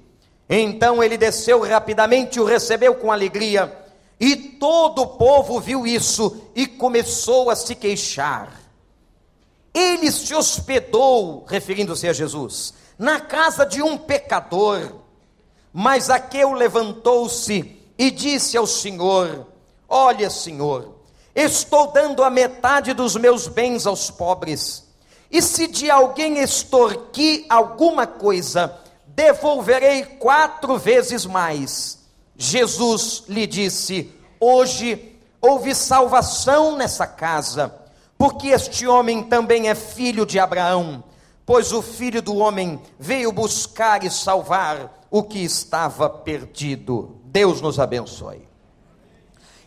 Então 0.48 1.02
ele 1.02 1.18
desceu 1.18 1.62
rapidamente 1.62 2.40
o 2.40 2.44
recebeu 2.44 2.94
com 2.94 3.12
alegria. 3.12 3.76
E 4.18 4.36
todo 4.36 5.02
o 5.02 5.06
povo 5.06 5.60
viu 5.60 5.86
isso 5.86 6.48
e 6.54 6.66
começou 6.66 7.50
a 7.50 7.56
se 7.56 7.74
queixar. 7.74 8.60
Ele 9.72 10.10
se 10.10 10.34
hospedou, 10.34 11.44
referindo-se 11.46 12.08
a 12.08 12.12
Jesus, 12.12 12.74
na 12.98 13.20
casa 13.20 13.64
de 13.64 13.82
um 13.82 13.96
pecador. 13.96 14.96
Mas 15.72 16.10
Aqueu 16.10 16.52
levantou-se 16.52 17.80
e 17.96 18.10
disse 18.10 18.56
ao 18.56 18.66
Senhor: 18.66 19.46
Olha, 19.88 20.28
Senhor, 20.28 20.99
estou 21.34 21.92
dando 21.92 22.22
a 22.22 22.30
metade 22.30 22.92
dos 22.92 23.16
meus 23.16 23.46
bens 23.46 23.86
aos 23.86 24.10
pobres. 24.10 24.88
E 25.30 25.40
se 25.40 25.68
de 25.68 25.90
alguém 25.90 26.38
extorquir 26.38 27.46
alguma 27.48 28.06
coisa, 28.06 28.76
devolverei 29.06 30.04
quatro 30.04 30.76
vezes 30.76 31.24
mais. 31.24 32.00
Jesus 32.36 33.24
lhe 33.28 33.46
disse: 33.46 34.12
Hoje 34.40 35.16
houve 35.40 35.74
salvação 35.74 36.76
nessa 36.76 37.06
casa, 37.06 37.74
porque 38.18 38.48
este 38.48 38.86
homem 38.86 39.22
também 39.22 39.68
é 39.68 39.74
filho 39.74 40.26
de 40.26 40.38
Abraão, 40.38 41.04
pois 41.46 41.72
o 41.72 41.80
filho 41.80 42.20
do 42.20 42.36
homem 42.36 42.80
veio 42.98 43.30
buscar 43.30 44.02
e 44.04 44.10
salvar 44.10 45.06
o 45.10 45.22
que 45.22 45.38
estava 45.38 46.08
perdido. 46.08 47.20
Deus 47.24 47.60
nos 47.60 47.78
abençoe. 47.78 48.49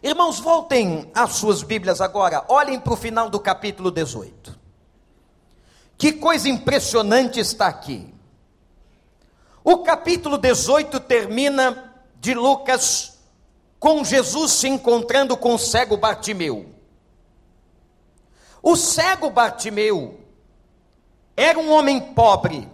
Irmãos, 0.03 0.37
voltem 0.37 1.09
às 1.15 1.31
suas 1.31 1.63
Bíblias 1.63 2.01
agora, 2.01 2.43
olhem 2.49 2.77
para 2.77 2.91
o 2.91 2.97
final 2.97 3.29
do 3.29 3.39
capítulo 3.39 3.89
18. 3.89 4.59
Que 5.97 6.11
coisa 6.11 6.49
impressionante 6.49 7.39
está 7.39 7.67
aqui. 7.67 8.13
O 9.63 9.77
capítulo 9.77 10.37
18 10.37 10.99
termina 10.99 11.95
de 12.19 12.33
Lucas 12.33 13.17
com 13.79 14.03
Jesus 14.03 14.51
se 14.51 14.67
encontrando 14.67 15.37
com 15.37 15.55
o 15.55 15.59
cego 15.59 15.95
Bartimeu. 15.95 16.69
O 18.61 18.75
cego 18.75 19.29
Bartimeu 19.29 20.19
era 21.35 21.57
um 21.57 21.71
homem 21.71 22.01
pobre, 22.13 22.69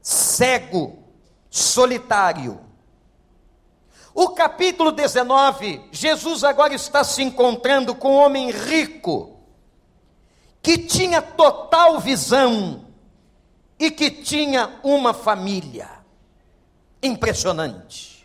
cego, 0.00 0.98
solitário. 1.50 2.58
O 4.14 4.30
capítulo 4.30 4.92
19, 4.92 5.88
Jesus 5.90 6.44
agora 6.44 6.74
está 6.74 7.02
se 7.02 7.22
encontrando 7.22 7.94
com 7.94 8.12
um 8.12 8.18
homem 8.18 8.50
rico, 8.50 9.38
que 10.60 10.78
tinha 10.78 11.22
total 11.22 11.98
visão 11.98 12.84
e 13.78 13.90
que 13.90 14.10
tinha 14.10 14.78
uma 14.82 15.14
família. 15.14 15.88
Impressionante. 17.02 18.24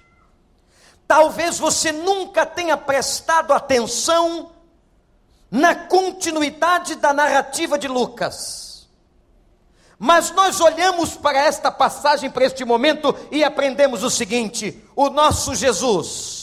Talvez 1.08 1.58
você 1.58 1.92
nunca 1.92 2.46
tenha 2.46 2.76
prestado 2.76 3.54
atenção 3.54 4.52
na 5.50 5.74
continuidade 5.74 6.96
da 6.96 7.14
narrativa 7.14 7.80
de 7.80 7.88
Lucas. 7.88 8.67
Mas 10.00 10.32
nós 10.32 10.60
olhamos 10.62 11.16
para 11.16 11.40
esta 11.40 11.72
passagem, 11.72 12.30
para 12.30 12.46
este 12.46 12.64
momento, 12.64 13.16
e 13.32 13.44
aprendemos 13.44 14.04
o 14.04 14.10
seguinte: 14.10 14.84
o 14.96 15.10
nosso 15.10 15.56
Jesus 15.56 16.38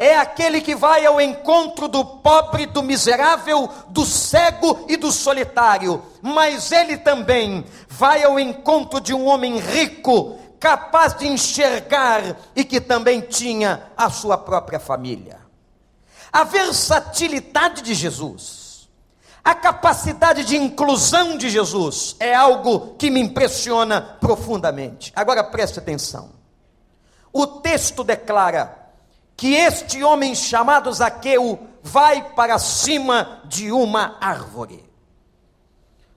é 0.00 0.16
aquele 0.16 0.62
que 0.62 0.74
vai 0.74 1.04
ao 1.04 1.20
encontro 1.20 1.86
do 1.86 2.02
pobre, 2.02 2.64
do 2.64 2.82
miserável, 2.82 3.68
do 3.88 4.06
cego 4.06 4.86
e 4.88 4.96
do 4.96 5.12
solitário, 5.12 6.02
mas 6.22 6.72
ele 6.72 6.96
também 6.96 7.62
vai 7.86 8.22
ao 8.22 8.40
encontro 8.40 8.98
de 8.98 9.12
um 9.12 9.26
homem 9.26 9.58
rico, 9.58 10.38
capaz 10.58 11.12
de 11.18 11.28
enxergar 11.28 12.34
e 12.56 12.64
que 12.64 12.80
também 12.80 13.20
tinha 13.20 13.90
a 13.94 14.08
sua 14.08 14.38
própria 14.38 14.80
família. 14.80 15.38
A 16.32 16.44
versatilidade 16.44 17.82
de 17.82 17.92
Jesus, 17.92 18.59
a 19.42 19.54
capacidade 19.54 20.44
de 20.44 20.56
inclusão 20.56 21.38
de 21.38 21.48
Jesus 21.48 22.16
é 22.20 22.34
algo 22.34 22.94
que 22.98 23.10
me 23.10 23.20
impressiona 23.20 24.00
profundamente. 24.00 25.12
Agora 25.16 25.42
preste 25.42 25.78
atenção. 25.78 26.30
O 27.32 27.46
texto 27.46 28.04
declara 28.04 28.76
que 29.36 29.54
este 29.54 30.04
homem 30.04 30.34
chamado 30.34 30.92
Zaqueu 30.92 31.58
vai 31.82 32.34
para 32.34 32.58
cima 32.58 33.40
de 33.46 33.72
uma 33.72 34.18
árvore. 34.20 34.84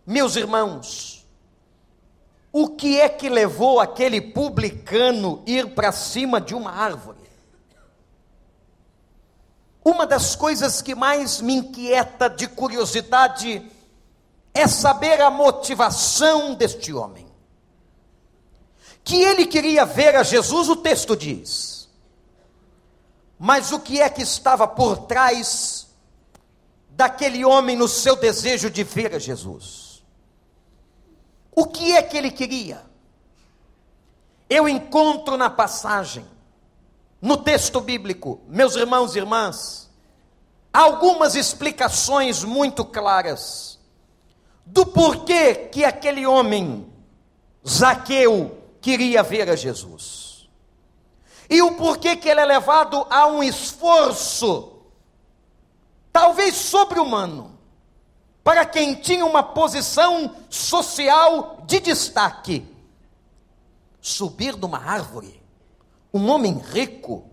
Meus 0.05 0.35
irmãos, 0.35 1.25
o 2.51 2.67
que 2.67 2.99
é 2.99 3.07
que 3.07 3.29
levou 3.29 3.79
aquele 3.79 4.19
publicano 4.19 5.41
ir 5.45 5.73
para 5.73 5.91
cima 5.93 6.41
de 6.41 6.53
uma 6.53 6.71
árvore? 6.71 7.22
Uma 9.83 10.07
das 10.07 10.35
coisas 10.35 10.81
que 10.81 10.95
mais 10.95 11.41
me 11.41 11.55
inquieta 11.55 12.29
de 12.29 12.47
curiosidade 12.47 13.69
é 14.53 14.67
saber 14.67 15.21
a 15.21 15.29
motivação 15.29 16.55
deste 16.55 16.93
homem. 16.93 17.27
Que 19.03 19.21
ele 19.21 19.45
queria 19.45 19.85
ver 19.85 20.15
a 20.15 20.23
Jesus, 20.23 20.69
o 20.69 20.77
texto 20.77 21.15
diz 21.15 21.73
mas 23.45 23.73
o 23.73 23.79
que 23.81 23.99
é 23.99 24.09
que 24.09 24.21
estava 24.21 24.65
por 24.65 24.99
trás 24.99 25.87
daquele 26.91 27.43
homem 27.43 27.75
no 27.75 27.89
seu 27.89 28.15
desejo 28.15 28.69
de 28.69 28.85
ver 28.85 29.13
a 29.13 29.19
Jesus? 29.19 30.01
O 31.51 31.65
que 31.65 31.91
é 31.91 32.01
que 32.01 32.17
ele 32.17 32.31
queria? 32.31 32.81
Eu 34.49 34.69
encontro 34.69 35.35
na 35.35 35.49
passagem, 35.49 36.25
no 37.23 37.37
texto 37.37 37.79
bíblico, 37.79 38.41
meus 38.49 38.75
irmãos 38.75 39.15
e 39.15 39.19
irmãs, 39.19 39.89
algumas 40.73 41.35
explicações 41.35 42.43
muito 42.43 42.83
claras 42.83 43.79
do 44.65 44.85
porquê 44.85 45.55
que 45.55 45.85
aquele 45.85 46.27
homem, 46.27 46.85
Zaqueu, 47.65 48.57
queria 48.81 49.23
ver 49.23 49.49
a 49.49 49.55
Jesus 49.55 50.49
e 51.49 51.61
o 51.61 51.75
porquê 51.75 52.17
que 52.17 52.27
ele 52.27 52.41
é 52.41 52.45
levado 52.45 53.07
a 53.09 53.27
um 53.27 53.41
esforço, 53.41 54.81
talvez 56.11 56.55
sobre-humano, 56.55 57.57
para 58.43 58.65
quem 58.65 58.95
tinha 58.95 59.25
uma 59.25 59.43
posição 59.43 60.35
social 60.49 61.61
de 61.65 61.79
destaque. 61.79 62.67
Subir 64.01 64.57
numa 64.57 64.79
árvore, 64.79 65.42
um 66.13 66.29
homem 66.29 66.61
rico, 66.71 67.23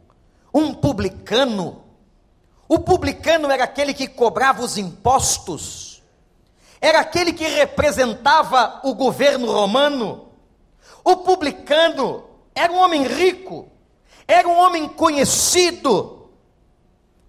um 0.52 0.72
publicano. 0.72 1.84
O 2.66 2.78
publicano 2.78 3.50
era 3.50 3.64
aquele 3.64 3.92
que 3.92 4.08
cobrava 4.08 4.62
os 4.62 4.78
impostos, 4.78 6.02
era 6.80 7.00
aquele 7.00 7.32
que 7.32 7.46
representava 7.46 8.80
o 8.84 8.94
governo 8.94 9.52
romano. 9.52 10.28
O 11.04 11.16
publicano 11.18 12.24
era 12.54 12.72
um 12.72 12.78
homem 12.78 13.02
rico, 13.02 13.68
era 14.26 14.48
um 14.48 14.58
homem 14.58 14.88
conhecido. 14.88 16.28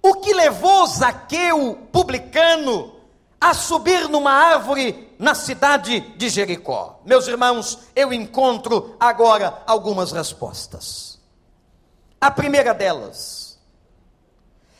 O 0.01 0.15
que 0.15 0.33
levou 0.33 0.87
Zaqueu, 0.87 1.87
publicano, 1.91 2.93
a 3.39 3.53
subir 3.53 4.07
numa 4.07 4.31
árvore 4.31 5.13
na 5.19 5.35
cidade 5.35 5.99
de 5.99 6.29
Jericó? 6.29 7.01
Meus 7.05 7.27
irmãos, 7.27 7.79
eu 7.95 8.13
encontro 8.13 8.95
agora 8.99 9.63
algumas 9.67 10.11
respostas. 10.11 11.10
A 12.21 12.29
primeira 12.29 12.71
delas 12.71 13.59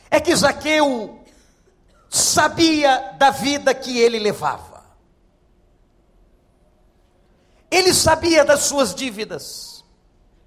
é 0.08 0.20
que 0.20 0.34
Zaqueu 0.36 1.18
sabia 2.08 3.14
da 3.18 3.30
vida 3.30 3.74
que 3.74 3.98
ele 3.98 4.20
levava. 4.20 4.84
Ele 7.68 7.92
sabia 7.92 8.44
das 8.44 8.60
suas 8.60 8.94
dívidas, 8.94 9.84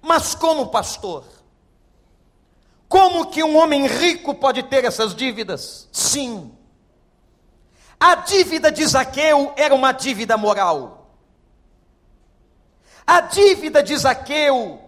mas 0.00 0.34
como 0.34 0.68
pastor, 0.68 1.24
como 2.88 3.26
que 3.26 3.42
um 3.42 3.56
homem 3.58 3.86
rico 3.86 4.34
pode 4.34 4.62
ter 4.62 4.84
essas 4.84 5.14
dívidas? 5.14 5.88
Sim. 5.92 6.56
A 8.00 8.14
dívida 8.14 8.72
de 8.72 8.86
Zaqueu 8.86 9.52
era 9.56 9.74
uma 9.74 9.92
dívida 9.92 10.36
moral. 10.38 11.10
A 13.06 13.20
dívida 13.20 13.82
de 13.82 13.96
Zaqueu 13.96 14.85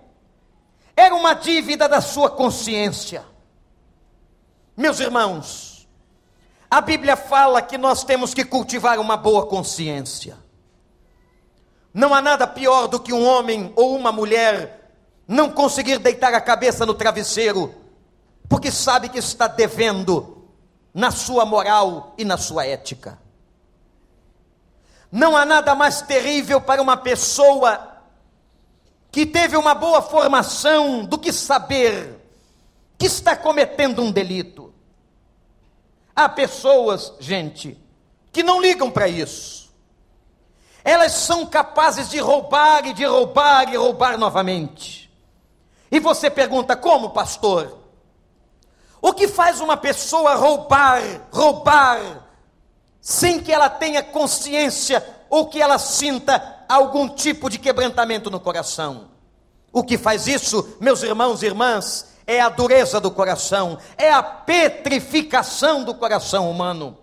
era 0.99 1.15
uma 1.15 1.33
dívida 1.33 1.89
da 1.89 2.01
sua 2.01 2.29
consciência. 2.29 3.25
Meus 4.77 4.99
irmãos, 4.99 5.89
a 6.69 6.81
Bíblia 6.81 7.17
fala 7.17 7.63
que 7.63 7.79
nós 7.79 8.03
temos 8.03 8.35
que 8.35 8.45
cultivar 8.45 8.99
uma 8.99 9.17
boa 9.17 9.47
consciência. 9.47 10.37
Não 11.95 12.13
há 12.13 12.21
nada 12.21 12.49
pior 12.49 12.89
do 12.89 12.99
que 12.99 13.13
um 13.13 13.25
homem 13.25 13.73
ou 13.77 13.95
uma 13.95 14.11
mulher 14.11 14.91
não 15.27 15.51
conseguir 15.51 15.99
deitar 15.99 16.35
a 16.35 16.41
cabeça 16.41 16.85
no 16.85 16.95
travesseiro, 16.95 17.73
porque 18.49 18.73
sabe 18.73 19.09
que 19.09 19.19
está 19.19 19.47
devendo 19.47 20.49
na 20.93 21.13
sua 21.13 21.45
moral 21.45 22.13
e 22.19 22.25
na 22.25 22.37
sua 22.37 22.67
ética. 22.67 23.21
Não 25.13 25.37
há 25.37 25.45
nada 25.45 25.77
mais 25.77 26.03
terrível 26.03 26.61
para 26.61 26.83
uma 26.83 26.97
pessoa 26.97 27.88
que 29.11 29.25
teve 29.25 29.57
uma 29.57 29.75
boa 29.75 30.03
formação 30.03 31.05
do 31.05 31.19
que 31.19 31.33
saber 31.33 32.19
que 32.99 33.07
está 33.07 33.37
cometendo 33.37 34.03
um 34.03 34.11
delito. 34.11 34.75
Há 36.15 36.29
pessoas, 36.29 37.13
gente, 37.21 37.79
que 38.33 38.43
não 38.43 38.61
ligam 38.61 38.91
para 38.91 39.09
isso. 39.09 39.73
Elas 40.85 41.13
são 41.13 41.47
capazes 41.47 42.09
de 42.09 42.19
roubar 42.19 42.87
e 42.87 42.93
de 42.93 43.05
roubar 43.05 43.73
e 43.73 43.77
roubar 43.77 44.19
novamente. 44.19 45.11
E 45.91 46.01
você 46.01 46.29
pergunta: 46.29 46.77
como, 46.77 47.11
pastor? 47.11 47.79
O 49.01 49.13
que 49.13 49.29
faz 49.29 49.61
uma 49.61 49.77
pessoa 49.77 50.35
roubar, 50.35 51.01
roubar, 51.31 52.29
sem 53.01 53.41
que 53.41 53.53
ela 53.53 53.71
tenha 53.71 54.03
consciência 54.03 55.07
ou 55.31 55.47
que 55.47 55.63
ela 55.63 55.79
sinta 55.79 56.58
algum 56.69 57.09
tipo 57.09 57.49
de 57.49 57.59
quebrantamento 57.59 58.31
no 58.31 58.39
coração? 58.39 59.09
O 59.73 59.83
que 59.83 59.97
faz 59.97 60.27
isso, 60.27 60.77
meus 60.81 61.03
irmãos 61.03 61.43
e 61.43 61.47
irmãs, 61.47 62.09
é 62.27 62.41
a 62.41 62.49
dureza 62.49 63.01
do 63.01 63.11
coração, 63.11 63.79
é 63.97 64.13
a 64.13 64.23
petrificação 64.23 65.83
do 65.83 65.95
coração 65.95 66.51
humano. 66.51 66.97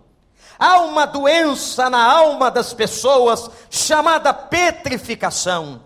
Há 0.57 0.79
uma 0.81 1.05
doença 1.05 1.89
na 1.89 2.03
alma 2.03 2.49
das 2.49 2.73
pessoas 2.73 3.49
chamada 3.69 4.33
petrificação. 4.33 5.81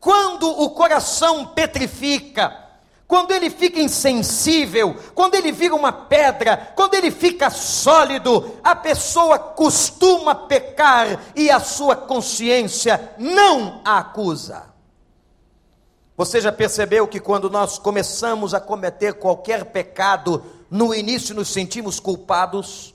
Quando 0.00 0.48
o 0.48 0.70
coração 0.70 1.46
petrifica, 1.46 2.67
quando 3.08 3.32
ele 3.32 3.48
fica 3.48 3.80
insensível, 3.80 4.94
quando 5.14 5.34
ele 5.34 5.50
vira 5.50 5.74
uma 5.74 5.90
pedra, 5.90 6.74
quando 6.76 6.92
ele 6.92 7.10
fica 7.10 7.48
sólido, 7.48 8.58
a 8.62 8.76
pessoa 8.76 9.38
costuma 9.38 10.34
pecar 10.34 11.18
e 11.34 11.50
a 11.50 11.58
sua 11.58 11.96
consciência 11.96 13.14
não 13.16 13.80
a 13.82 13.96
acusa. 13.96 14.66
Você 16.18 16.38
já 16.38 16.52
percebeu 16.52 17.08
que 17.08 17.18
quando 17.18 17.48
nós 17.48 17.78
começamos 17.78 18.52
a 18.52 18.60
cometer 18.60 19.14
qualquer 19.14 19.64
pecado, 19.64 20.44
no 20.70 20.94
início 20.94 21.34
nos 21.34 21.48
sentimos 21.48 21.98
culpados, 21.98 22.94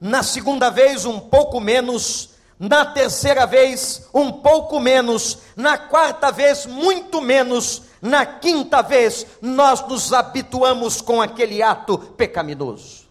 na 0.00 0.22
segunda 0.22 0.70
vez 0.70 1.04
um 1.06 1.18
pouco 1.18 1.58
menos, 1.58 2.34
na 2.56 2.84
terceira 2.84 3.46
vez 3.46 4.06
um 4.14 4.30
pouco 4.30 4.78
menos, 4.78 5.38
na 5.56 5.76
quarta 5.76 6.30
vez 6.30 6.66
muito 6.66 7.20
menos, 7.20 7.82
na 8.00 8.26
quinta 8.26 8.82
vez 8.82 9.26
nós 9.40 9.86
nos 9.86 10.12
habituamos 10.12 11.00
com 11.00 11.20
aquele 11.22 11.62
ato 11.62 11.98
pecaminoso. 11.98 13.04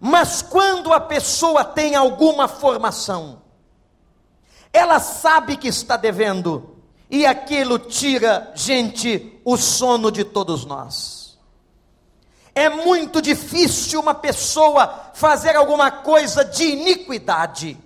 Mas 0.00 0.42
quando 0.42 0.92
a 0.92 1.00
pessoa 1.00 1.64
tem 1.64 1.94
alguma 1.94 2.46
formação, 2.46 3.42
ela 4.72 4.98
sabe 5.00 5.56
que 5.56 5.68
está 5.68 5.96
devendo, 5.96 6.76
e 7.08 7.24
aquilo 7.24 7.78
tira, 7.78 8.50
gente, 8.54 9.40
o 9.44 9.56
sono 9.56 10.10
de 10.10 10.24
todos 10.24 10.64
nós. 10.64 11.38
É 12.54 12.68
muito 12.68 13.22
difícil 13.22 14.00
uma 14.00 14.14
pessoa 14.14 15.10
fazer 15.14 15.56
alguma 15.56 15.90
coisa 15.90 16.44
de 16.44 16.64
iniquidade, 16.64 17.76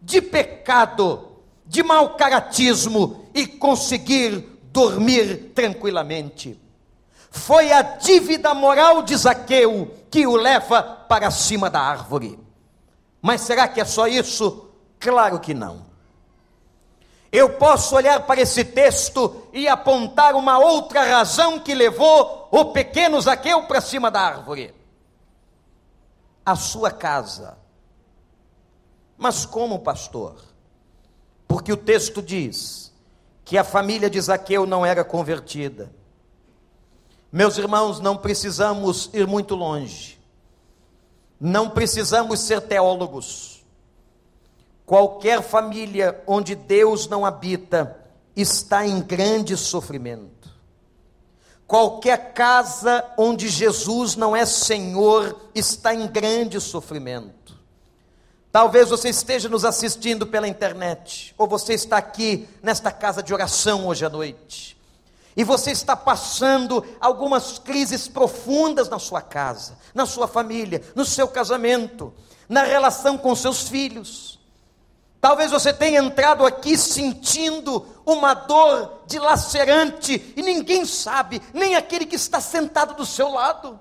de 0.00 0.20
pecado, 0.20 1.28
de 1.66 1.82
mau 1.82 2.10
caratismo 2.16 3.28
e 3.34 3.46
conseguir 3.46 4.57
dormir 4.78 5.50
tranquilamente. 5.56 6.56
Foi 7.30 7.72
a 7.72 7.82
dívida 7.82 8.54
moral 8.54 9.02
de 9.02 9.16
Zaqueu 9.16 9.92
que 10.08 10.24
o 10.24 10.36
leva 10.36 10.80
para 10.82 11.32
cima 11.32 11.68
da 11.68 11.80
árvore. 11.80 12.38
Mas 13.20 13.40
será 13.40 13.66
que 13.66 13.80
é 13.80 13.84
só 13.84 14.06
isso? 14.06 14.68
Claro 15.00 15.40
que 15.40 15.52
não. 15.52 15.84
Eu 17.32 17.54
posso 17.54 17.96
olhar 17.96 18.24
para 18.24 18.40
esse 18.40 18.64
texto 18.64 19.48
e 19.52 19.66
apontar 19.66 20.36
uma 20.36 20.58
outra 20.58 21.02
razão 21.02 21.58
que 21.58 21.74
levou 21.74 22.48
o 22.52 22.66
pequeno 22.66 23.20
Zaqueu 23.20 23.64
para 23.64 23.80
cima 23.80 24.12
da 24.12 24.20
árvore. 24.20 24.72
A 26.46 26.54
sua 26.54 26.92
casa. 26.92 27.58
Mas 29.18 29.44
como, 29.44 29.80
pastor? 29.80 30.36
Porque 31.48 31.72
o 31.72 31.76
texto 31.76 32.22
diz 32.22 32.87
que 33.48 33.58
a 33.58 33.64
família 33.64 34.08
de 34.08 34.20
Zaqueu 34.20 34.64
não 34.64 34.86
era 34.86 35.02
convertida. 35.02 35.90
Meus 37.32 37.58
irmãos, 37.58 37.98
não 37.98 38.16
precisamos 38.16 39.10
ir 39.12 39.26
muito 39.26 39.56
longe. 39.56 40.20
Não 41.40 41.68
precisamos 41.70 42.40
ser 42.40 42.60
teólogos 42.60 43.58
Qualquer 44.88 45.42
família 45.42 46.18
onde 46.26 46.54
Deus 46.54 47.06
não 47.08 47.26
habita 47.26 47.94
está 48.34 48.86
em 48.86 49.02
grande 49.02 49.54
sofrimento. 49.54 50.48
Qualquer 51.66 52.32
casa 52.32 53.04
onde 53.18 53.50
Jesus 53.50 54.16
não 54.16 54.34
é 54.34 54.46
Senhor 54.46 55.50
está 55.54 55.94
em 55.94 56.06
grande 56.06 56.58
sofrimento. 56.58 57.37
Talvez 58.58 58.88
você 58.88 59.10
esteja 59.10 59.48
nos 59.48 59.64
assistindo 59.64 60.26
pela 60.26 60.48
internet, 60.48 61.32
ou 61.38 61.46
você 61.46 61.74
está 61.74 61.96
aqui 61.96 62.48
nesta 62.60 62.90
casa 62.90 63.22
de 63.22 63.32
oração 63.32 63.86
hoje 63.86 64.04
à 64.04 64.10
noite, 64.10 64.76
e 65.36 65.44
você 65.44 65.70
está 65.70 65.94
passando 65.94 66.84
algumas 67.00 67.60
crises 67.60 68.08
profundas 68.08 68.88
na 68.88 68.98
sua 68.98 69.22
casa, 69.22 69.78
na 69.94 70.06
sua 70.06 70.26
família, 70.26 70.82
no 70.96 71.04
seu 71.04 71.28
casamento, 71.28 72.12
na 72.48 72.64
relação 72.64 73.16
com 73.16 73.32
seus 73.36 73.68
filhos 73.68 74.40
Talvez 75.20 75.52
você 75.52 75.72
tenha 75.72 76.00
entrado 76.00 76.44
aqui 76.46 76.76
sentindo 76.78 77.86
uma 78.06 78.34
dor 78.34 79.02
dilacerante 79.06 80.32
e 80.36 80.42
ninguém 80.42 80.84
sabe, 80.84 81.42
nem 81.52 81.74
aquele 81.74 82.06
que 82.06 82.14
está 82.14 82.40
sentado 82.40 82.94
do 82.94 83.04
seu 83.04 83.28
lado. 83.28 83.80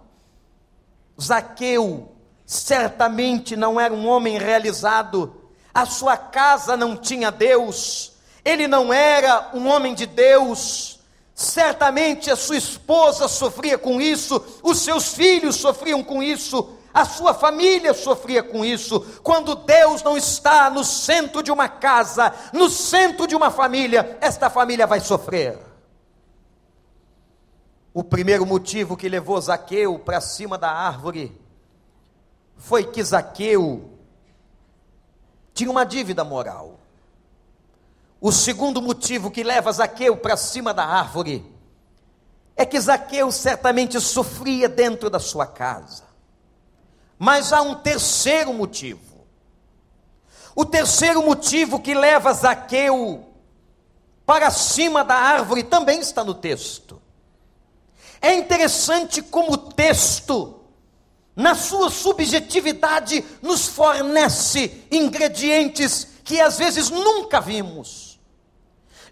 Zaqueu 1.21 2.16
certamente 2.47 3.57
não 3.57 3.77
era 3.77 3.93
um 3.93 4.07
homem 4.07 4.38
realizado, 4.38 5.36
a 5.73 5.86
sua 5.86 6.15
casa 6.15 6.77
não 6.77 6.95
tinha 6.95 7.29
Deus, 7.29 8.13
ele 8.43 8.69
não 8.69 8.93
era 8.93 9.51
um 9.53 9.67
homem 9.67 9.93
de 9.93 10.05
Deus. 10.05 10.97
Certamente 11.36 12.31
a 12.31 12.36
sua 12.36 12.55
esposa 12.57 13.27
sofria 13.27 13.77
com 13.77 14.01
isso, 14.01 14.43
os 14.63 14.79
seus 14.79 15.13
filhos 15.13 15.57
sofriam 15.57 16.01
com 16.01 16.23
isso, 16.23 16.77
a 16.93 17.05
sua 17.05 17.33
família 17.33 17.93
sofria 17.93 18.41
com 18.41 18.63
isso. 18.63 19.01
Quando 19.21 19.53
Deus 19.53 20.01
não 20.01 20.17
está 20.17 20.69
no 20.69 20.83
centro 20.86 21.43
de 21.43 21.51
uma 21.51 21.67
casa, 21.67 22.33
no 22.53 22.69
centro 22.69 23.27
de 23.27 23.36
uma 23.36 23.51
família, 23.51 24.17
esta 24.21 24.49
família 24.49 24.88
vai 24.88 25.01
sofrer. 25.01 25.60
O 27.93 28.03
primeiro 28.03 28.45
motivo 28.45 28.97
que 28.97 29.10
levou 29.10 29.39
Zaqueu 29.39 29.99
para 29.99 30.21
cima 30.21 30.57
da 30.57 30.71
árvore 30.71 31.45
foi 32.58 32.84
que 32.86 33.04
Zaqueu 33.04 33.89
tinha 35.54 35.72
uma 35.72 35.86
dívida 35.86 36.24
moral. 36.24 36.80
O 38.20 38.32
segundo 38.32 38.82
motivo 38.82 39.32
que 39.32 39.43
leva 39.43 39.72
Zaqueu 39.72 40.17
para 40.17 40.36
cima 40.36 40.74
da 40.74 40.86
árvore 40.86 41.46
é 42.56 42.65
que 42.65 42.80
Zaqueu 42.80 43.32
certamente 43.32 44.00
sofria 44.02 44.67
dentro 44.67 45.10
da 45.10 45.20
sua 45.20 45.46
casa. 45.46 46.04
Mas 47.17 47.54
há 47.54 47.62
um 47.62 47.76
terceiro 47.76 48.54
motivo. 48.54 49.26
O 50.56 50.65
terceiro 50.65 51.24
motivo 51.24 51.80
que 51.80 51.93
leva 51.93 52.34
Zaqueu 52.34 53.26
para 54.26 54.50
cima 54.50 55.04
da 55.04 55.15
árvore 55.15 55.63
também 55.63 56.00
está 56.00 56.24
no 56.24 56.34
texto. 56.34 57.02
É 58.20 58.34
interessante 58.34 59.22
como 59.22 59.54
o 59.54 59.58
texto, 59.58 60.57
na 61.38 61.54
sua 61.54 61.91
subjetividade, 61.91 63.23
nos 63.43 63.67
fornece 63.67 64.84
ingredientes 64.91 66.08
que 66.23 66.41
às 66.41 66.58
vezes 66.58 66.89
nunca 66.89 67.39
vimos. 67.39 68.19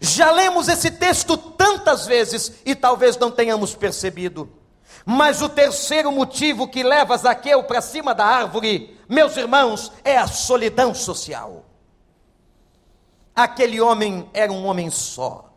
Já 0.01 0.31
lemos 0.31 0.67
esse 0.67 0.89
texto 0.89 1.37
tantas 1.37 2.07
vezes 2.07 2.51
e 2.65 2.73
talvez 2.73 3.15
não 3.15 3.29
tenhamos 3.29 3.75
percebido. 3.75 4.49
Mas 5.05 5.43
o 5.43 5.47
terceiro 5.47 6.11
motivo 6.11 6.67
que 6.67 6.81
leva 6.81 7.15
Zaqueu 7.15 7.63
para 7.63 7.79
cima 7.79 8.15
da 8.15 8.25
árvore, 8.25 8.99
meus 9.07 9.37
irmãos, 9.37 9.91
é 10.03 10.17
a 10.17 10.25
solidão 10.25 10.95
social. 10.95 11.63
Aquele 13.35 13.79
homem 13.79 14.27
era 14.33 14.51
um 14.51 14.65
homem 14.65 14.89
só. 14.89 15.53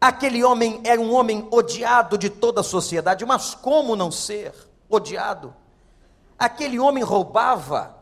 Aquele 0.00 0.42
homem 0.42 0.80
era 0.84 0.98
um 0.98 1.12
homem 1.14 1.46
odiado 1.50 2.16
de 2.16 2.30
toda 2.30 2.62
a 2.62 2.64
sociedade, 2.64 3.26
mas 3.26 3.54
como 3.54 3.94
não 3.94 4.10
ser 4.10 4.67
odiado? 4.88 5.54
Aquele 6.38 6.78
homem 6.78 7.02
roubava, 7.02 7.96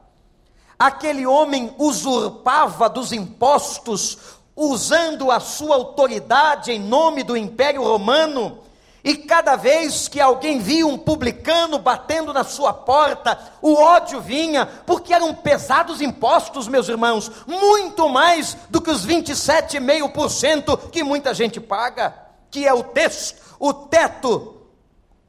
aquele 0.78 1.26
homem 1.26 1.74
usurpava 1.78 2.88
dos 2.88 3.12
impostos, 3.12 4.18
usando 4.54 5.30
a 5.30 5.40
sua 5.40 5.76
autoridade 5.76 6.72
em 6.72 6.80
nome 6.80 7.22
do 7.22 7.36
Império 7.36 7.82
Romano, 7.82 8.60
e 9.06 9.14
cada 9.16 9.54
vez 9.54 10.08
que 10.08 10.20
alguém 10.20 10.58
via 10.58 10.84
um 10.84 10.98
publicano 10.98 11.78
batendo 11.78 12.32
na 12.32 12.42
sua 12.42 12.74
porta, 12.74 13.38
o 13.62 13.74
ódio 13.74 14.20
vinha, 14.20 14.66
porque 14.84 15.14
eram 15.14 15.32
pesados 15.32 16.00
impostos, 16.00 16.66
meus 16.66 16.88
irmãos, 16.88 17.30
muito 17.46 18.08
mais 18.08 18.56
do 18.68 18.80
que 18.80 18.90
os 18.90 19.06
27,5% 19.06 20.90
que 20.90 21.04
muita 21.04 21.32
gente 21.32 21.60
paga, 21.60 22.16
que 22.50 22.66
é 22.66 22.74
o 22.74 22.82
texto, 22.82 23.40
o 23.60 23.72
teto, 23.72 24.55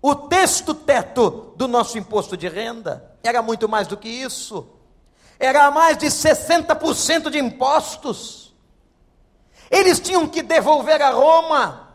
o 0.09 0.15
texto 0.15 0.73
teto 0.73 1.53
do 1.55 1.67
nosso 1.67 1.97
imposto 1.97 2.37
de 2.37 2.47
renda. 2.47 3.15
Era 3.23 3.41
muito 3.41 3.67
mais 3.67 3.87
do 3.87 3.97
que 3.97 4.09
isso. 4.09 4.67
Era 5.39 5.69
mais 5.71 5.97
de 5.97 6.07
60% 6.07 7.29
de 7.29 7.37
impostos. 7.37 8.55
Eles 9.69 9.99
tinham 9.99 10.27
que 10.27 10.41
devolver 10.41 11.01
a 11.01 11.11
Roma 11.11 11.87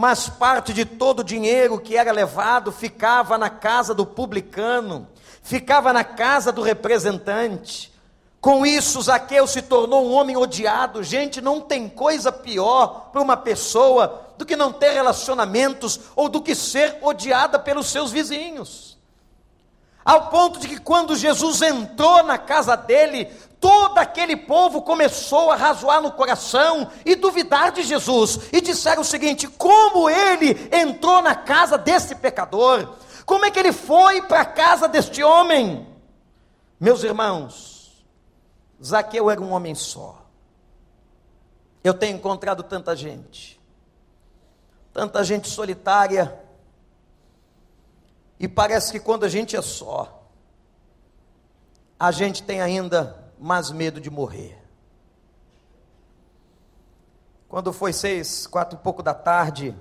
mas 0.00 0.28
parte 0.28 0.72
de 0.72 0.84
todo 0.84 1.20
o 1.20 1.24
dinheiro 1.24 1.80
que 1.80 1.96
era 1.96 2.12
levado 2.12 2.70
ficava 2.70 3.36
na 3.36 3.50
casa 3.50 3.92
do 3.92 4.06
publicano, 4.06 5.08
ficava 5.42 5.92
na 5.92 6.04
casa 6.04 6.52
do 6.52 6.62
representante. 6.62 7.87
Com 8.40 8.64
isso, 8.64 9.02
Zaqueu 9.02 9.46
se 9.46 9.62
tornou 9.62 10.06
um 10.06 10.12
homem 10.12 10.36
odiado. 10.36 11.02
Gente, 11.02 11.40
não 11.40 11.60
tem 11.60 11.88
coisa 11.88 12.30
pior 12.30 13.10
para 13.10 13.20
uma 13.20 13.36
pessoa 13.36 14.26
do 14.38 14.46
que 14.46 14.54
não 14.54 14.72
ter 14.72 14.92
relacionamentos 14.92 15.98
ou 16.14 16.28
do 16.28 16.40
que 16.40 16.54
ser 16.54 16.98
odiada 17.02 17.58
pelos 17.58 17.88
seus 17.88 18.12
vizinhos. 18.12 18.96
Ao 20.04 20.28
ponto 20.28 20.58
de 20.60 20.68
que 20.68 20.80
quando 20.80 21.16
Jesus 21.16 21.60
entrou 21.60 22.22
na 22.22 22.38
casa 22.38 22.76
dele, 22.76 23.26
todo 23.60 23.98
aquele 23.98 24.36
povo 24.36 24.82
começou 24.82 25.50
a 25.50 25.56
razoar 25.56 26.00
no 26.00 26.12
coração 26.12 26.88
e 27.04 27.14
duvidar 27.14 27.72
de 27.72 27.82
Jesus, 27.82 28.40
e 28.52 28.60
disseram 28.60 29.02
o 29.02 29.04
seguinte: 29.04 29.46
como 29.46 30.08
ele 30.08 30.68
entrou 30.72 31.20
na 31.20 31.34
casa 31.34 31.76
desse 31.76 32.14
pecador? 32.14 32.88
Como 33.26 33.44
é 33.44 33.50
que 33.50 33.58
ele 33.58 33.72
foi 33.72 34.22
para 34.22 34.40
a 34.40 34.46
casa 34.46 34.88
deste 34.88 35.22
homem? 35.22 35.86
Meus 36.80 37.02
irmãos, 37.02 37.77
Zaqueu 38.84 39.30
era 39.30 39.40
um 39.40 39.52
homem 39.52 39.74
só. 39.74 40.24
Eu 41.82 41.94
tenho 41.94 42.16
encontrado 42.16 42.62
tanta 42.62 42.94
gente, 42.94 43.60
tanta 44.92 45.22
gente 45.24 45.48
solitária, 45.48 46.38
e 48.38 48.46
parece 48.46 48.92
que 48.92 49.00
quando 49.00 49.24
a 49.24 49.28
gente 49.28 49.56
é 49.56 49.62
só, 49.62 50.26
a 51.98 52.10
gente 52.12 52.42
tem 52.42 52.60
ainda 52.60 53.32
mais 53.38 53.70
medo 53.70 54.00
de 54.00 54.10
morrer. 54.10 54.56
Quando 57.48 57.72
foi 57.72 57.92
seis, 57.92 58.46
quatro 58.46 58.78
e 58.78 58.82
pouco 58.82 59.02
da 59.02 59.14
tarde, 59.14 59.74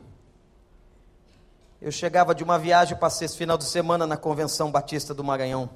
eu 1.81 1.91
chegava 1.91 2.33
de 2.33 2.43
uma 2.43 2.57
viagem, 2.57 2.97
passei 2.97 3.25
esse 3.25 3.37
final 3.37 3.57
de 3.57 3.65
semana 3.65 4.07
na 4.07 4.17
Convenção 4.17 4.71
Batista 4.71 5.13
do 5.13 5.23
Maranhão. 5.23 5.69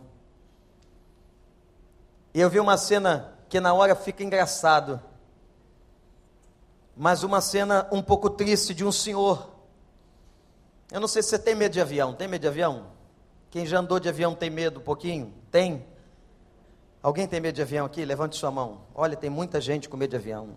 E 2.34 2.40
eu 2.40 2.50
vi 2.50 2.60
uma 2.60 2.78
cena 2.78 3.34
que 3.50 3.60
na 3.60 3.74
hora 3.74 3.96
fica 3.96 4.24
engraçado, 4.24 5.02
mas 6.96 7.24
uma 7.24 7.42
cena 7.42 7.88
um 7.92 8.02
pouco 8.02 8.30
triste 8.30 8.74
de 8.74 8.86
um 8.86 8.92
senhor. 8.92 9.50
Eu 10.92 11.00
não 11.00 11.08
sei 11.08 11.22
se 11.22 11.30
você 11.30 11.40
tem 11.40 11.56
medo 11.56 11.72
de 11.72 11.82
avião. 11.82 12.14
Tem 12.14 12.28
medo 12.28 12.42
de 12.42 12.48
avião? 12.48 12.88
Quem 13.50 13.66
já 13.66 13.80
andou 13.80 14.00
de 14.00 14.08
avião 14.08 14.36
tem 14.36 14.50
medo 14.50 14.80
um 14.80 14.84
pouquinho? 14.84 15.34
Tem? 15.50 15.86
Alguém 17.02 17.28
tem 17.28 17.40
medo 17.42 17.56
de 17.56 17.62
avião 17.62 17.86
aqui? 17.86 18.06
Levante 18.06 18.38
sua 18.38 18.52
mão. 18.52 18.82
Olha, 18.94 19.18
tem 19.18 19.30
muita 19.30 19.60
gente 19.60 19.90
com 19.90 19.98
medo 19.98 20.12
de 20.12 20.18
avião. 20.18 20.56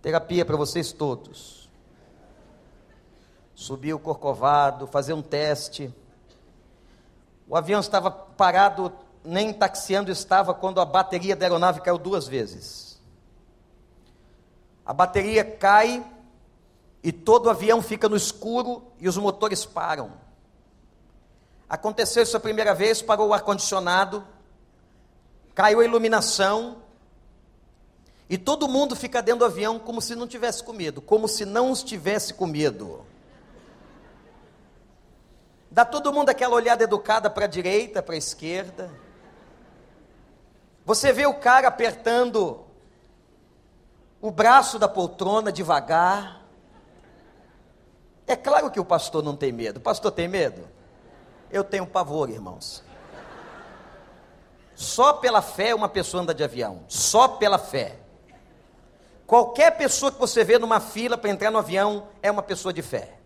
Terapia 0.00 0.44
para 0.44 0.56
vocês 0.56 0.92
todos. 0.92 1.68
Subir 3.54 3.94
o 3.94 3.98
corcovado, 3.98 4.86
fazer 4.86 5.12
um 5.12 5.22
teste. 5.22 5.92
O 7.48 7.56
avião 7.56 7.80
estava 7.80 8.10
parado, 8.10 8.92
nem 9.24 9.52
taxiando 9.52 10.10
estava, 10.10 10.52
quando 10.52 10.80
a 10.80 10.84
bateria 10.84 11.34
da 11.34 11.46
aeronave 11.46 11.80
caiu 11.80 11.98
duas 11.98 12.26
vezes. 12.28 13.00
A 14.84 14.92
bateria 14.92 15.44
cai 15.44 16.04
e 17.02 17.10
todo 17.10 17.46
o 17.46 17.50
avião 17.50 17.80
fica 17.80 18.08
no 18.08 18.16
escuro 18.16 18.82
e 18.98 19.08
os 19.08 19.16
motores 19.16 19.64
param. 19.64 20.12
Aconteceu 21.68 22.22
isso 22.22 22.36
a 22.36 22.40
primeira 22.40 22.74
vez, 22.74 23.00
parou 23.00 23.28
o 23.28 23.34
ar-condicionado, 23.34 24.24
caiu 25.54 25.80
a 25.80 25.84
iluminação, 25.84 26.84
e 28.28 28.38
todo 28.38 28.68
mundo 28.68 28.96
fica 28.96 29.22
dentro 29.22 29.40
do 29.40 29.44
avião 29.44 29.78
como 29.78 30.00
se 30.00 30.14
não 30.14 30.26
tivesse 30.26 30.62
comido, 30.62 31.02
como 31.02 31.28
se 31.28 31.44
não 31.44 31.72
estivesse 31.72 32.32
com 32.32 32.46
medo. 32.46 33.04
Dá 35.70 35.84
todo 35.84 36.12
mundo 36.12 36.30
aquela 36.30 36.54
olhada 36.54 36.84
educada 36.84 37.28
para 37.28 37.44
a 37.44 37.48
direita, 37.48 38.02
para 38.02 38.14
a 38.14 38.18
esquerda. 38.18 38.90
Você 40.84 41.12
vê 41.12 41.26
o 41.26 41.34
cara 41.34 41.68
apertando 41.68 42.64
o 44.20 44.30
braço 44.30 44.78
da 44.78 44.88
poltrona 44.88 45.50
devagar. 45.50 46.42
É 48.26 48.36
claro 48.36 48.70
que 48.70 48.80
o 48.80 48.84
pastor 48.84 49.22
não 49.22 49.36
tem 49.36 49.52
medo. 49.52 49.78
O 49.78 49.80
pastor 49.80 50.12
tem 50.12 50.28
medo? 50.28 50.68
Eu 51.50 51.64
tenho 51.64 51.86
pavor, 51.86 52.28
irmãos. 52.30 52.82
Só 54.74 55.12
pela 55.14 55.40
fé 55.40 55.74
uma 55.74 55.88
pessoa 55.88 56.22
anda 56.22 56.34
de 56.34 56.42
avião. 56.42 56.84
Só 56.88 57.28
pela 57.28 57.58
fé. 57.58 57.98
Qualquer 59.26 59.76
pessoa 59.76 60.12
que 60.12 60.18
você 60.18 60.44
vê 60.44 60.58
numa 60.58 60.80
fila 60.80 61.16
para 61.16 61.30
entrar 61.30 61.50
no 61.50 61.58
avião 61.58 62.08
é 62.22 62.30
uma 62.30 62.42
pessoa 62.42 62.72
de 62.72 62.82
fé. 62.82 63.18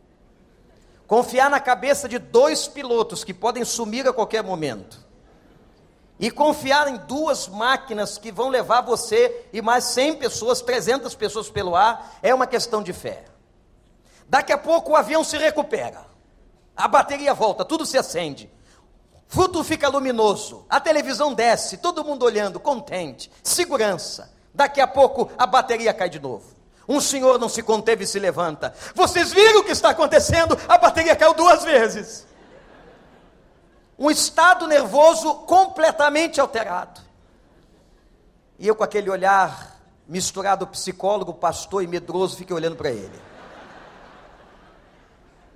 Confiar 1.06 1.50
na 1.50 1.58
cabeça 1.58 2.08
de 2.08 2.18
dois 2.18 2.68
pilotos 2.68 3.24
que 3.24 3.34
podem 3.34 3.64
sumir 3.64 4.06
a 4.06 4.12
qualquer 4.12 4.44
momento. 4.44 5.07
E 6.18 6.31
confiar 6.31 6.88
em 6.88 6.96
duas 6.96 7.46
máquinas 7.48 8.18
que 8.18 8.33
vão 8.33 8.48
levar 8.48 8.81
você 8.81 9.46
e 9.52 9.62
mais 9.62 9.85
100 9.85 10.16
pessoas, 10.16 10.61
300 10.61 11.14
pessoas 11.14 11.48
pelo 11.48 11.76
ar, 11.76 12.18
é 12.22 12.35
uma 12.35 12.46
questão 12.46 12.83
de 12.83 12.92
fé. 12.92 13.24
Daqui 14.28 14.52
a 14.52 14.59
pouco 14.59 14.92
o 14.92 14.96
avião 14.96 15.22
se 15.22 15.38
recupera. 15.38 16.07
A 16.76 16.88
bateria 16.88 17.35
volta, 17.35 17.64
tudo 17.64 17.87
se 17.87 17.96
acende 17.96 18.50
fruto 19.28 19.62
fica 19.62 19.88
luminoso, 19.88 20.64
a 20.68 20.81
televisão 20.81 21.35
desce, 21.35 21.76
todo 21.76 22.02
mundo 22.02 22.24
olhando, 22.24 22.59
contente, 22.59 23.31
segurança. 23.42 24.33
Daqui 24.52 24.81
a 24.81 24.87
pouco 24.87 25.31
a 25.38 25.46
bateria 25.46 25.92
cai 25.92 26.09
de 26.09 26.18
novo. 26.18 26.57
Um 26.88 27.00
senhor 27.00 27.38
não 27.38 27.50
se 27.50 27.62
conteve 27.62 28.04
e 28.04 28.07
se 28.07 28.18
levanta. 28.18 28.74
Vocês 28.94 29.31
viram 29.31 29.61
o 29.61 29.64
que 29.64 29.72
está 29.72 29.90
acontecendo? 29.90 30.59
A 30.66 30.78
bateria 30.78 31.14
caiu 31.14 31.35
duas 31.35 31.62
vezes. 31.62 32.26
Um 33.98 34.11
estado 34.11 34.66
nervoso 34.66 35.34
completamente 35.34 36.40
alterado. 36.40 37.00
E 38.58 38.66
eu, 38.66 38.74
com 38.74 38.84
aquele 38.84 39.11
olhar 39.11 39.76
misturado 40.06 40.66
psicólogo, 40.66 41.34
pastor 41.34 41.82
e 41.82 41.87
medroso, 41.87 42.37
fiquei 42.37 42.54
olhando 42.54 42.76
para 42.76 42.90
ele. 42.90 43.20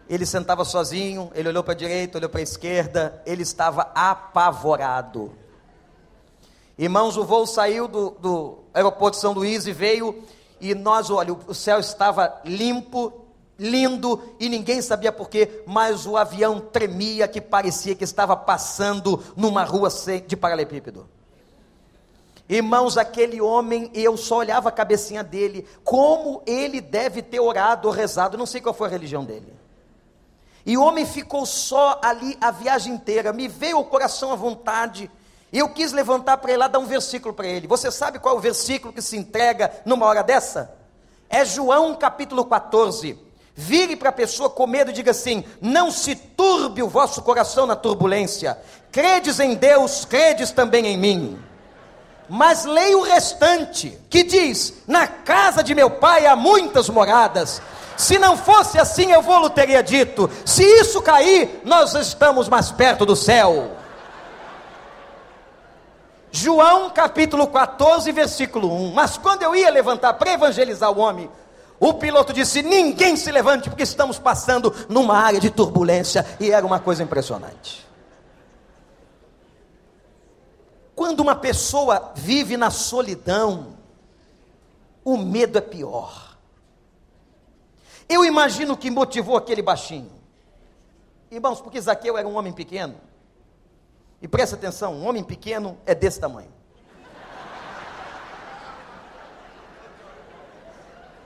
Ele 0.09 0.26
sentava 0.26 0.64
sozinho, 0.64 1.31
ele 1.35 1.48
olhou 1.48 1.62
para 1.62 1.72
a 1.72 1.76
direita, 1.76 2.18
olhou 2.18 2.28
para 2.28 2.40
a 2.40 2.42
esquerda, 2.42 3.22
ele 3.24 3.42
estava 3.42 3.90
apavorado. 3.94 5.33
Irmãos, 6.76 7.16
o 7.16 7.24
voo 7.24 7.46
saiu 7.46 7.87
do, 7.87 8.11
do 8.11 8.59
aeroporto 8.74 9.16
de 9.16 9.22
São 9.22 9.33
Luís 9.33 9.66
e 9.66 9.72
veio, 9.72 10.22
e 10.61 10.74
nós, 10.74 11.11
olha, 11.11 11.33
o 11.33 11.55
céu 11.55 11.78
estava 11.78 12.40
limpo, 12.44 13.21
lindo, 13.58 14.20
e 14.40 14.48
ninguém 14.48 14.82
sabia 14.82 15.12
porquê, 15.12 15.62
mas 15.66 16.06
o 16.06 16.16
avião 16.16 16.60
tremia, 16.60 17.28
que 17.28 17.40
parecia 17.40 17.94
que 17.94 18.04
estava 18.04 18.36
passando 18.36 19.22
numa 19.36 19.64
rua 19.64 19.88
de 20.26 20.36
paralelepípedo. 20.36 21.08
Irmãos, 22.48 22.98
aquele 22.98 23.40
homem, 23.40 23.90
eu 23.94 24.16
só 24.16 24.38
olhava 24.38 24.68
a 24.68 24.72
cabecinha 24.72 25.22
dele, 25.22 25.66
como 25.84 26.42
ele 26.46 26.80
deve 26.80 27.22
ter 27.22 27.40
orado 27.40 27.88
ou 27.88 27.94
rezado, 27.94 28.36
não 28.36 28.46
sei 28.46 28.60
qual 28.60 28.74
foi 28.74 28.88
a 28.88 28.90
religião 28.90 29.24
dele. 29.24 29.52
E 30.64 30.76
o 30.76 30.82
homem 30.82 31.04
ficou 31.04 31.44
só 31.44 31.98
ali 32.02 32.36
a 32.40 32.50
viagem 32.50 32.94
inteira. 32.94 33.32
Me 33.32 33.48
veio 33.48 33.78
o 33.78 33.84
coração 33.84 34.32
à 34.32 34.36
vontade. 34.36 35.10
E 35.52 35.58
eu 35.58 35.68
quis 35.68 35.92
levantar 35.92 36.36
para 36.36 36.50
ele 36.50 36.58
lá 36.58 36.68
dar 36.68 36.78
um 36.78 36.86
versículo 36.86 37.34
para 37.34 37.46
ele. 37.46 37.66
Você 37.66 37.90
sabe 37.90 38.18
qual 38.18 38.36
é 38.36 38.38
o 38.38 38.40
versículo 38.40 38.92
que 38.92 39.02
se 39.02 39.16
entrega 39.16 39.72
numa 39.84 40.06
hora 40.06 40.22
dessa? 40.22 40.72
É 41.28 41.44
João 41.44 41.94
capítulo 41.94 42.44
14. 42.44 43.18
Vire 43.54 43.96
para 43.96 44.08
a 44.08 44.12
pessoa 44.12 44.48
com 44.48 44.66
medo 44.66 44.90
e 44.90 44.94
diga 44.94 45.10
assim: 45.10 45.44
Não 45.60 45.90
se 45.90 46.14
turbe 46.14 46.82
o 46.82 46.88
vosso 46.88 47.20
coração 47.22 47.66
na 47.66 47.76
turbulência. 47.76 48.58
Credes 48.90 49.38
em 49.40 49.54
Deus, 49.54 50.04
credes 50.04 50.50
também 50.50 50.86
em 50.86 50.96
mim. 50.96 51.38
Mas 52.28 52.64
leia 52.64 52.96
o 52.96 53.02
restante, 53.02 53.98
que 54.08 54.22
diz: 54.22 54.82
Na 54.86 55.06
casa 55.06 55.62
de 55.62 55.74
meu 55.74 55.90
pai 55.90 56.26
há 56.26 56.34
muitas 56.34 56.88
moradas. 56.88 57.60
Se 57.96 58.18
não 58.18 58.36
fosse 58.38 58.78
assim, 58.78 59.12
eu 59.12 59.20
vou 59.20 59.50
teria 59.50 59.82
dito: 59.82 60.30
se 60.46 60.64
isso 60.64 61.02
cair, 61.02 61.60
nós 61.62 61.94
estamos 61.94 62.48
mais 62.48 62.72
perto 62.72 63.04
do 63.04 63.14
céu. 63.14 63.76
João 66.30 66.88
capítulo 66.88 67.46
14, 67.46 68.10
versículo 68.10 68.72
1. 68.74 68.92
Mas 68.94 69.18
quando 69.18 69.42
eu 69.42 69.54
ia 69.54 69.70
levantar 69.70 70.14
para 70.14 70.32
evangelizar 70.32 70.90
o 70.90 70.98
homem, 70.98 71.30
o 71.85 71.95
piloto 71.95 72.33
disse: 72.33 72.62
Ninguém 72.62 73.16
se 73.16 73.33
levante, 73.33 73.68
porque 73.68 73.83
estamos 73.83 74.16
passando 74.16 74.73
numa 74.88 75.18
área 75.18 75.40
de 75.40 75.51
turbulência. 75.51 76.25
E 76.38 76.53
era 76.53 76.64
uma 76.64 76.79
coisa 76.79 77.03
impressionante. 77.03 77.85
Quando 80.95 81.18
uma 81.18 81.35
pessoa 81.35 82.12
vive 82.14 82.57
na 82.57 82.71
solidão, 82.71 83.77
o 85.05 85.16
medo 85.16 85.59
é 85.59 85.61
pior. 85.61 86.37
Eu 88.09 88.25
imagino 88.25 88.77
que 88.77 88.88
motivou 88.88 89.37
aquele 89.37 89.61
baixinho. 89.61 90.12
Irmãos, 91.33 91.61
porque 91.61 91.81
Zaqueu 91.81 92.16
era 92.16 92.29
um 92.29 92.37
homem 92.37 92.53
pequeno. 92.53 92.95
E 94.21 94.29
presta 94.29 94.55
atenção, 94.55 94.95
um 94.95 95.09
homem 95.09 95.25
pequeno 95.25 95.77
é 95.85 95.97
desse 95.97 96.21
tamanho. 96.21 96.51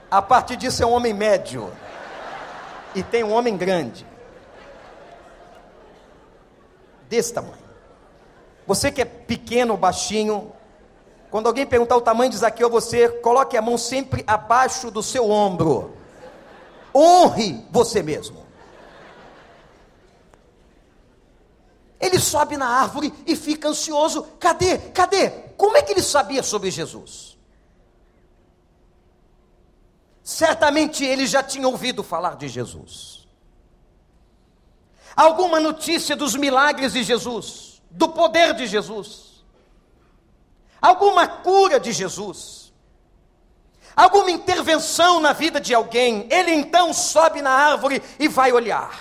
A 0.09 0.21
partir 0.21 0.55
disso 0.55 0.81
é 0.81 0.85
um 0.85 0.91
homem 0.91 1.13
médio. 1.13 1.71
E 2.95 3.03
tem 3.03 3.23
um 3.23 3.33
homem 3.33 3.55
grande. 3.57 4.05
Desse 7.09 7.33
tamanho. 7.33 7.67
Você 8.65 8.91
que 8.91 9.01
é 9.01 9.05
pequeno, 9.05 9.77
baixinho, 9.77 10.51
quando 11.29 11.47
alguém 11.47 11.65
perguntar 11.65 11.95
o 11.97 12.01
tamanho 12.01 12.31
de 12.31 12.37
Zaqueu, 12.37 12.69
você 12.69 13.09
coloque 13.09 13.55
a 13.55 13.61
mão 13.61 13.77
sempre 13.77 14.23
abaixo 14.25 14.89
do 14.89 15.03
seu 15.03 15.29
ombro. 15.29 15.95
Honre 16.93 17.65
você 17.69 18.01
mesmo. 18.01 18.45
Ele 21.99 22.19
sobe 22.19 22.57
na 22.57 22.67
árvore 22.67 23.13
e 23.25 23.35
fica 23.35 23.69
ansioso. 23.69 24.23
Cadê? 24.39 24.77
Cadê? 24.77 25.29
Como 25.57 25.75
é 25.75 25.81
que 25.81 25.91
ele 25.91 26.01
sabia 26.01 26.43
sobre 26.43 26.71
Jesus? 26.71 27.36
Certamente 30.27 31.05
ele 31.05 31.25
já 31.25 31.41
tinha 31.41 31.65
ouvido 31.65 32.03
falar 32.03 32.35
de 32.35 32.49
Jesus. 32.49 33.25
Alguma 35.15 35.57
notícia 35.57 36.17
dos 36.17 36.35
milagres 36.35 36.91
de 36.91 37.01
Jesus, 37.01 37.81
do 37.89 38.09
poder 38.09 38.53
de 38.53 38.67
Jesus, 38.67 39.45
alguma 40.81 41.29
cura 41.29 41.79
de 41.79 41.93
Jesus, 41.93 42.73
alguma 43.95 44.29
intervenção 44.29 45.21
na 45.21 45.31
vida 45.31 45.61
de 45.61 45.73
alguém, 45.73 46.27
ele 46.29 46.51
então 46.51 46.93
sobe 46.93 47.41
na 47.41 47.51
árvore 47.51 48.03
e 48.19 48.27
vai 48.27 48.51
olhar. 48.51 48.99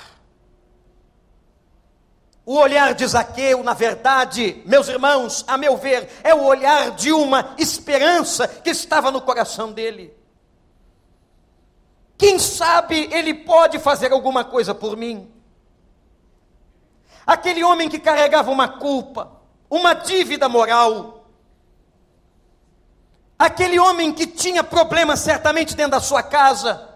O 2.44 2.54
olhar 2.54 2.94
de 2.94 3.04
Zaqueu, 3.04 3.64
na 3.64 3.74
verdade, 3.74 4.62
meus 4.64 4.86
irmãos, 4.86 5.44
a 5.48 5.58
meu 5.58 5.76
ver, 5.76 6.08
é 6.22 6.32
o 6.32 6.44
olhar 6.44 6.92
de 6.92 7.10
uma 7.10 7.56
esperança 7.58 8.46
que 8.46 8.70
estava 8.70 9.10
no 9.10 9.20
coração 9.20 9.72
dele. 9.72 10.15
Quem 12.18 12.38
sabe 12.38 13.08
ele 13.12 13.34
pode 13.34 13.78
fazer 13.78 14.12
alguma 14.12 14.44
coisa 14.44 14.74
por 14.74 14.96
mim? 14.96 15.30
Aquele 17.26 17.62
homem 17.62 17.88
que 17.88 17.98
carregava 17.98 18.50
uma 18.50 18.68
culpa, 18.68 19.32
uma 19.68 19.94
dívida 19.94 20.48
moral, 20.48 21.26
aquele 23.38 23.78
homem 23.78 24.12
que 24.12 24.26
tinha 24.26 24.62
problemas 24.62 25.20
certamente 25.20 25.74
dentro 25.74 25.92
da 25.92 26.00
sua 26.00 26.22
casa, 26.22 26.88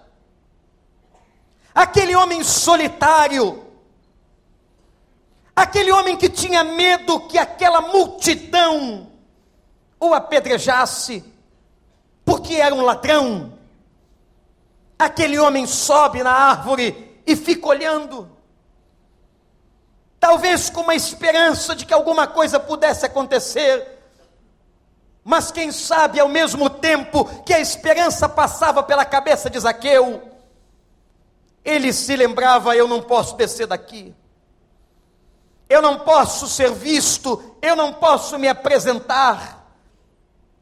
aquele 1.74 2.14
homem 2.14 2.42
solitário, 2.44 3.70
Aquele 5.60 5.92
homem 5.92 6.16
que 6.16 6.30
tinha 6.30 6.64
medo 6.64 7.20
que 7.28 7.36
aquela 7.36 7.82
multidão 7.82 9.10
o 10.00 10.14
apedrejasse, 10.14 11.22
porque 12.24 12.54
era 12.54 12.74
um 12.74 12.80
ladrão. 12.80 13.58
Aquele 15.00 15.38
homem 15.38 15.66
sobe 15.66 16.22
na 16.22 16.30
árvore 16.30 17.22
e 17.26 17.34
fica 17.34 17.66
olhando, 17.66 18.30
talvez 20.20 20.68
com 20.68 20.82
uma 20.82 20.94
esperança 20.94 21.74
de 21.74 21.86
que 21.86 21.94
alguma 21.94 22.26
coisa 22.26 22.60
pudesse 22.60 23.06
acontecer, 23.06 23.98
mas 25.24 25.50
quem 25.50 25.72
sabe 25.72 26.20
ao 26.20 26.28
mesmo 26.28 26.68
tempo 26.68 27.24
que 27.44 27.54
a 27.54 27.60
esperança 27.60 28.28
passava 28.28 28.82
pela 28.82 29.06
cabeça 29.06 29.48
de 29.48 29.58
Zaqueu, 29.58 30.20
ele 31.64 31.94
se 31.94 32.14
lembrava: 32.14 32.76
eu 32.76 32.86
não 32.86 33.00
posso 33.00 33.34
descer 33.36 33.66
daqui. 33.66 34.14
Eu 35.66 35.80
não 35.80 36.00
posso 36.00 36.46
ser 36.46 36.72
visto, 36.72 37.56
eu 37.62 37.74
não 37.74 37.94
posso 37.94 38.38
me 38.38 38.48
apresentar. 38.48 39.66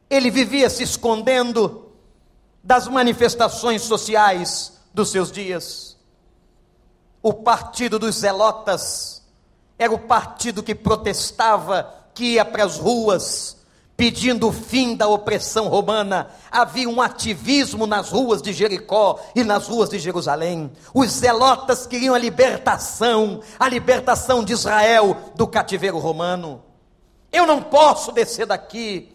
Ele 0.09 0.31
vivia 0.31 0.71
se 0.71 0.85
escondendo 0.85 1.88
das 2.69 2.87
manifestações 2.87 3.81
sociais 3.81 4.75
dos 4.93 5.11
seus 5.11 5.33
dias. 5.33 5.97
O 7.23 7.33
partido 7.33 7.99
dos 7.99 8.17
zelotas 8.17 9.23
era 9.79 9.91
o 9.91 9.99
partido 9.99 10.63
que 10.63 10.75
protestava, 10.75 11.95
que 12.13 12.35
ia 12.35 12.45
para 12.45 12.65
as 12.65 12.77
ruas, 12.77 13.57
pedindo 13.97 14.49
o 14.49 14.53
fim 14.53 14.95
da 14.95 15.09
opressão 15.09 15.69
romana. 15.69 16.29
Havia 16.51 16.87
um 16.91 17.01
ativismo 17.01 17.87
nas 17.87 18.11
ruas 18.11 18.43
de 18.43 18.53
Jericó 18.53 19.19
e 19.35 19.43
nas 19.43 19.67
ruas 19.67 19.89
de 19.89 19.99
Jerusalém. 19.99 20.71
Os 20.93 21.11
zelotas 21.11 21.87
queriam 21.87 22.15
a 22.15 22.19
libertação, 22.19 23.41
a 23.59 23.67
libertação 23.67 24.45
de 24.45 24.53
Israel 24.53 25.17
do 25.35 25.47
cativeiro 25.47 25.97
romano. 25.97 26.63
Eu 27.33 27.47
não 27.47 27.63
posso 27.63 28.13
descer 28.13 28.45
daqui. 28.45 29.11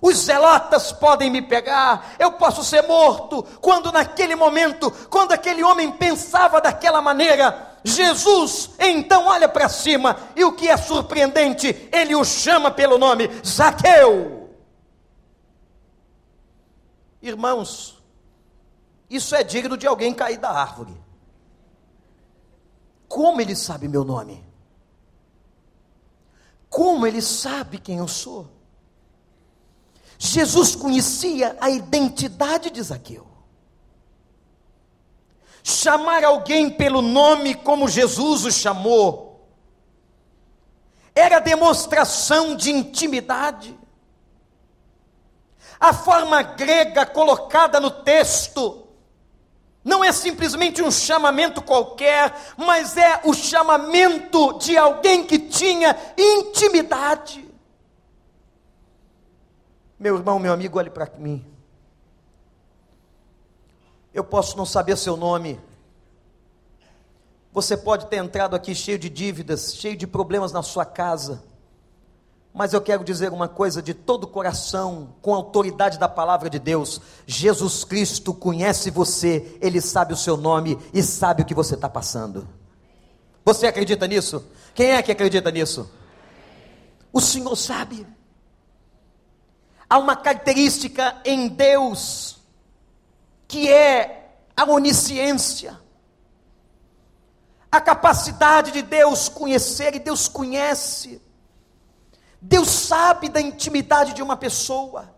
Os 0.00 0.18
zelotas 0.18 0.92
podem 0.92 1.30
me 1.30 1.40
pegar, 1.40 2.14
eu 2.18 2.32
posso 2.32 2.62
ser 2.62 2.82
morto. 2.82 3.42
Quando 3.60 3.90
naquele 3.90 4.34
momento, 4.34 4.90
quando 5.08 5.32
aquele 5.32 5.62
homem 5.62 5.90
pensava 5.92 6.60
daquela 6.60 7.00
maneira, 7.00 7.78
Jesus 7.82 8.70
então 8.78 9.26
olha 9.26 9.48
para 9.48 9.68
cima 9.68 10.16
e 10.34 10.44
o 10.44 10.52
que 10.52 10.68
é 10.68 10.76
surpreendente, 10.76 11.88
ele 11.92 12.14
o 12.14 12.24
chama 12.24 12.70
pelo 12.70 12.98
nome 12.98 13.30
Zaqueu. 13.44 14.50
Irmãos, 17.22 18.02
isso 19.08 19.34
é 19.34 19.42
digno 19.42 19.76
de 19.76 19.86
alguém 19.86 20.12
cair 20.12 20.38
da 20.38 20.50
árvore. 20.50 20.94
Como 23.08 23.40
ele 23.40 23.56
sabe 23.56 23.88
meu 23.88 24.04
nome? 24.04 24.44
Como 26.68 27.06
ele 27.06 27.22
sabe 27.22 27.78
quem 27.78 27.98
eu 27.98 28.08
sou? 28.08 28.55
Jesus 30.18 30.74
conhecia 30.74 31.56
a 31.60 31.70
identidade 31.70 32.70
de 32.70 32.82
Zaqueu 32.82 33.26
chamar 35.68 36.22
alguém 36.22 36.70
pelo 36.70 37.02
nome 37.02 37.52
como 37.56 37.88
Jesus 37.88 38.44
o 38.44 38.52
chamou, 38.52 39.48
era 41.12 41.40
demonstração 41.40 42.54
de 42.54 42.70
intimidade. 42.70 43.76
A 45.80 45.92
forma 45.92 46.40
grega 46.40 47.04
colocada 47.04 47.80
no 47.80 47.90
texto 47.90 48.86
não 49.82 50.04
é 50.04 50.12
simplesmente 50.12 50.80
um 50.80 50.90
chamamento 50.90 51.60
qualquer, 51.60 52.32
mas 52.56 52.96
é 52.96 53.22
o 53.24 53.34
chamamento 53.34 54.58
de 54.58 54.76
alguém 54.76 55.24
que 55.24 55.36
tinha 55.36 55.96
intimidade. 56.16 57.45
Meu 59.98 60.16
irmão, 60.16 60.38
meu 60.38 60.52
amigo, 60.52 60.78
olhe 60.78 60.90
para 60.90 61.10
mim. 61.18 61.44
Eu 64.12 64.24
posso 64.24 64.56
não 64.56 64.66
saber 64.66 64.96
seu 64.96 65.16
nome. 65.16 65.60
Você 67.52 67.76
pode 67.76 68.06
ter 68.06 68.16
entrado 68.16 68.54
aqui 68.54 68.74
cheio 68.74 68.98
de 68.98 69.08
dívidas, 69.08 69.74
cheio 69.74 69.96
de 69.96 70.06
problemas 70.06 70.52
na 70.52 70.62
sua 70.62 70.84
casa. 70.84 71.42
Mas 72.52 72.72
eu 72.72 72.80
quero 72.80 73.04
dizer 73.04 73.32
uma 73.32 73.48
coisa 73.48 73.82
de 73.82 73.92
todo 73.92 74.24
o 74.24 74.26
coração, 74.26 75.14
com 75.20 75.34
a 75.34 75.36
autoridade 75.36 75.98
da 75.98 76.08
palavra 76.08 76.48
de 76.48 76.58
Deus: 76.58 77.00
Jesus 77.26 77.84
Cristo 77.84 78.32
conhece 78.32 78.90
você, 78.90 79.58
Ele 79.60 79.80
sabe 79.80 80.14
o 80.14 80.16
seu 80.16 80.36
nome 80.36 80.78
e 80.92 81.02
sabe 81.02 81.42
o 81.42 81.44
que 81.44 81.54
você 81.54 81.74
está 81.74 81.88
passando. 81.88 82.48
Você 83.44 83.66
acredita 83.66 84.06
nisso? 84.06 84.44
Quem 84.74 84.92
é 84.92 85.02
que 85.02 85.12
acredita 85.12 85.50
nisso? 85.50 85.90
O 87.12 87.20
Senhor 87.20 87.54
sabe. 87.56 88.06
Há 89.88 89.98
uma 89.98 90.16
característica 90.16 91.20
em 91.24 91.48
Deus 91.48 92.38
que 93.48 93.70
é 93.70 94.36
a 94.56 94.64
onisciência, 94.64 95.78
a 97.70 97.80
capacidade 97.80 98.72
de 98.72 98.82
Deus 98.82 99.28
conhecer, 99.28 99.94
e 99.94 99.98
Deus 99.98 100.28
conhece. 100.28 101.22
Deus 102.40 102.68
sabe 102.68 103.28
da 103.28 103.40
intimidade 103.40 104.14
de 104.14 104.22
uma 104.22 104.36
pessoa. 104.36 105.15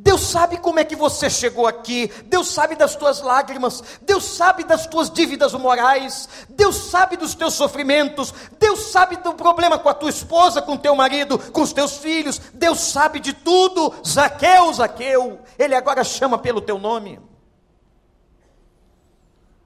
Deus 0.00 0.20
sabe 0.20 0.58
como 0.58 0.78
é 0.78 0.84
que 0.84 0.94
você 0.94 1.28
chegou 1.28 1.66
aqui, 1.66 2.06
Deus 2.26 2.48
sabe 2.52 2.76
das 2.76 2.94
tuas 2.94 3.20
lágrimas, 3.20 3.82
Deus 4.02 4.22
sabe 4.22 4.62
das 4.62 4.86
tuas 4.86 5.10
dívidas 5.10 5.52
morais, 5.54 6.28
Deus 6.50 6.76
sabe 6.76 7.16
dos 7.16 7.34
teus 7.34 7.54
sofrimentos, 7.54 8.32
Deus 8.60 8.92
sabe 8.92 9.16
do 9.16 9.34
problema 9.34 9.76
com 9.76 9.88
a 9.88 9.94
tua 9.94 10.10
esposa, 10.10 10.62
com 10.62 10.74
o 10.74 10.78
teu 10.78 10.94
marido, 10.94 11.36
com 11.50 11.62
os 11.62 11.72
teus 11.72 11.96
filhos, 11.96 12.40
Deus 12.54 12.78
sabe 12.78 13.18
de 13.18 13.32
tudo. 13.32 13.92
Zaqueu, 14.06 14.72
Zaqueu, 14.72 15.40
Ele 15.58 15.74
agora 15.74 16.04
chama 16.04 16.38
pelo 16.38 16.60
teu 16.60 16.78
nome. 16.78 17.18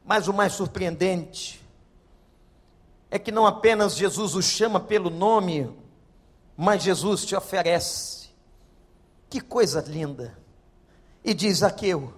Mas 0.03 0.29
o 0.29 0.33
mais 0.33 0.55
surpreendente 0.55 1.61
é 3.11 3.19
que 3.19 3.31
não 3.31 3.47
apenas 3.47 3.95
Jesus 3.95 4.35
o 4.35 4.41
chama 4.41 4.81
pelo 4.81 5.11
nome, 5.11 5.71
mas 6.57 6.83
Jesus 6.83 7.27
te 7.27 7.37
oferece 7.37 8.22
que 9.33 9.41
coisa 9.41 9.81
linda! 9.81 10.37
E 11.25 11.33
diz 11.33 11.63
Aqueu: 11.63 12.13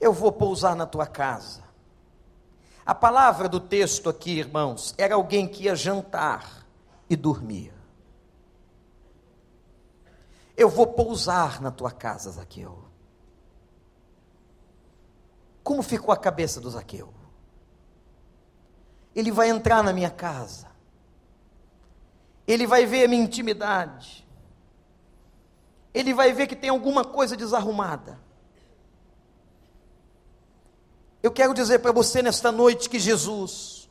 Eu 0.00 0.12
vou 0.12 0.32
pousar 0.32 0.74
na 0.74 0.84
tua 0.84 1.06
casa. 1.06 1.62
A 2.84 2.92
palavra 2.92 3.48
do 3.48 3.60
texto 3.60 4.10
aqui, 4.10 4.40
irmãos, 4.40 4.92
era 4.98 5.14
alguém 5.14 5.46
que 5.46 5.62
ia 5.62 5.76
jantar 5.76 6.66
e 7.08 7.14
dormia. 7.14 7.72
Eu 10.56 10.68
vou 10.68 10.88
pousar 10.88 11.60
na 11.60 11.70
tua 11.70 11.92
casa, 11.92 12.32
Zaqueu. 12.32 12.82
Como 15.62 15.84
ficou 15.84 16.12
a 16.12 16.16
cabeça 16.16 16.60
do 16.60 16.68
Zaqueu? 16.68 17.14
Ele 19.14 19.30
vai 19.30 19.50
entrar 19.50 19.84
na 19.84 19.92
minha 19.92 20.10
casa. 20.10 20.66
Ele 22.44 22.66
vai 22.66 22.86
ver 22.86 23.04
a 23.04 23.08
minha 23.08 23.22
intimidade 23.22 24.21
ele 25.94 26.14
vai 26.14 26.32
ver 26.32 26.46
que 26.46 26.56
tem 26.56 26.70
alguma 26.70 27.04
coisa 27.04 27.36
desarrumada. 27.36 28.18
Eu 31.22 31.30
quero 31.30 31.54
dizer 31.54 31.78
para 31.78 31.92
você 31.92 32.22
nesta 32.22 32.50
noite 32.50 32.88
que 32.88 32.98
Jesus 32.98 33.88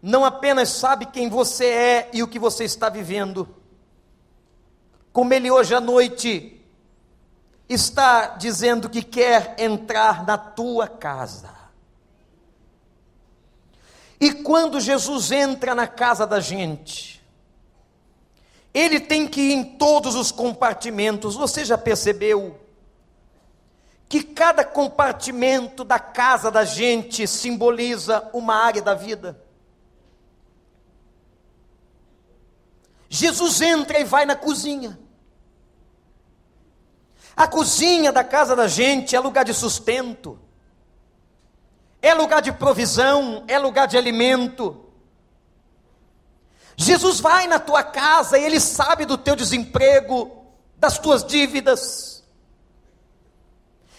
não 0.00 0.24
apenas 0.24 0.68
sabe 0.68 1.06
quem 1.06 1.28
você 1.28 1.66
é 1.66 2.10
e 2.12 2.22
o 2.22 2.28
que 2.28 2.38
você 2.38 2.64
está 2.64 2.88
vivendo, 2.88 3.48
como 5.12 5.34
ele 5.34 5.50
hoje 5.50 5.74
à 5.74 5.80
noite 5.80 6.54
está 7.68 8.28
dizendo 8.36 8.88
que 8.88 9.02
quer 9.02 9.56
entrar 9.58 10.24
na 10.24 10.38
tua 10.38 10.86
casa. 10.86 11.50
E 14.20 14.32
quando 14.32 14.80
Jesus 14.80 15.30
entra 15.30 15.74
na 15.74 15.86
casa 15.86 16.26
da 16.26 16.40
gente, 16.40 17.17
ele 18.78 19.00
tem 19.00 19.26
que 19.26 19.40
ir 19.40 19.52
em 19.52 19.64
todos 19.64 20.14
os 20.14 20.30
compartimentos. 20.30 21.34
Você 21.34 21.64
já 21.64 21.76
percebeu 21.76 22.60
que 24.08 24.22
cada 24.22 24.64
compartimento 24.64 25.84
da 25.84 25.98
casa 25.98 26.50
da 26.50 26.64
gente 26.64 27.26
simboliza 27.26 28.30
uma 28.32 28.54
área 28.54 28.80
da 28.80 28.94
vida? 28.94 29.42
Jesus 33.08 33.60
entra 33.60 33.98
e 33.98 34.04
vai 34.04 34.24
na 34.24 34.36
cozinha. 34.36 34.98
A 37.36 37.46
cozinha 37.46 38.12
da 38.12 38.24
casa 38.24 38.54
da 38.54 38.66
gente 38.66 39.14
é 39.14 39.20
lugar 39.20 39.44
de 39.44 39.54
sustento, 39.54 40.38
é 42.02 42.12
lugar 42.12 42.42
de 42.42 42.52
provisão, 42.52 43.44
é 43.46 43.58
lugar 43.58 43.86
de 43.86 43.96
alimento. 43.96 44.87
Jesus 46.80 47.18
vai 47.18 47.48
na 47.48 47.58
tua 47.58 47.82
casa 47.82 48.38
e 48.38 48.44
ele 48.44 48.60
sabe 48.60 49.04
do 49.04 49.18
teu 49.18 49.34
desemprego, 49.34 50.46
das 50.76 50.96
tuas 50.96 51.24
dívidas. 51.24 52.22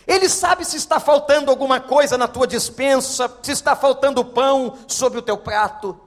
Ele 0.08 0.30
sabe 0.30 0.64
se 0.64 0.78
está 0.78 0.98
faltando 0.98 1.52
alguma 1.52 1.82
coisa 1.82 2.18
na 2.18 2.26
tua 2.26 2.48
dispensa, 2.48 3.30
se 3.44 3.52
está 3.52 3.76
faltando 3.76 4.24
pão 4.24 4.78
sobre 4.88 5.20
o 5.20 5.22
teu 5.22 5.38
prato. 5.38 6.00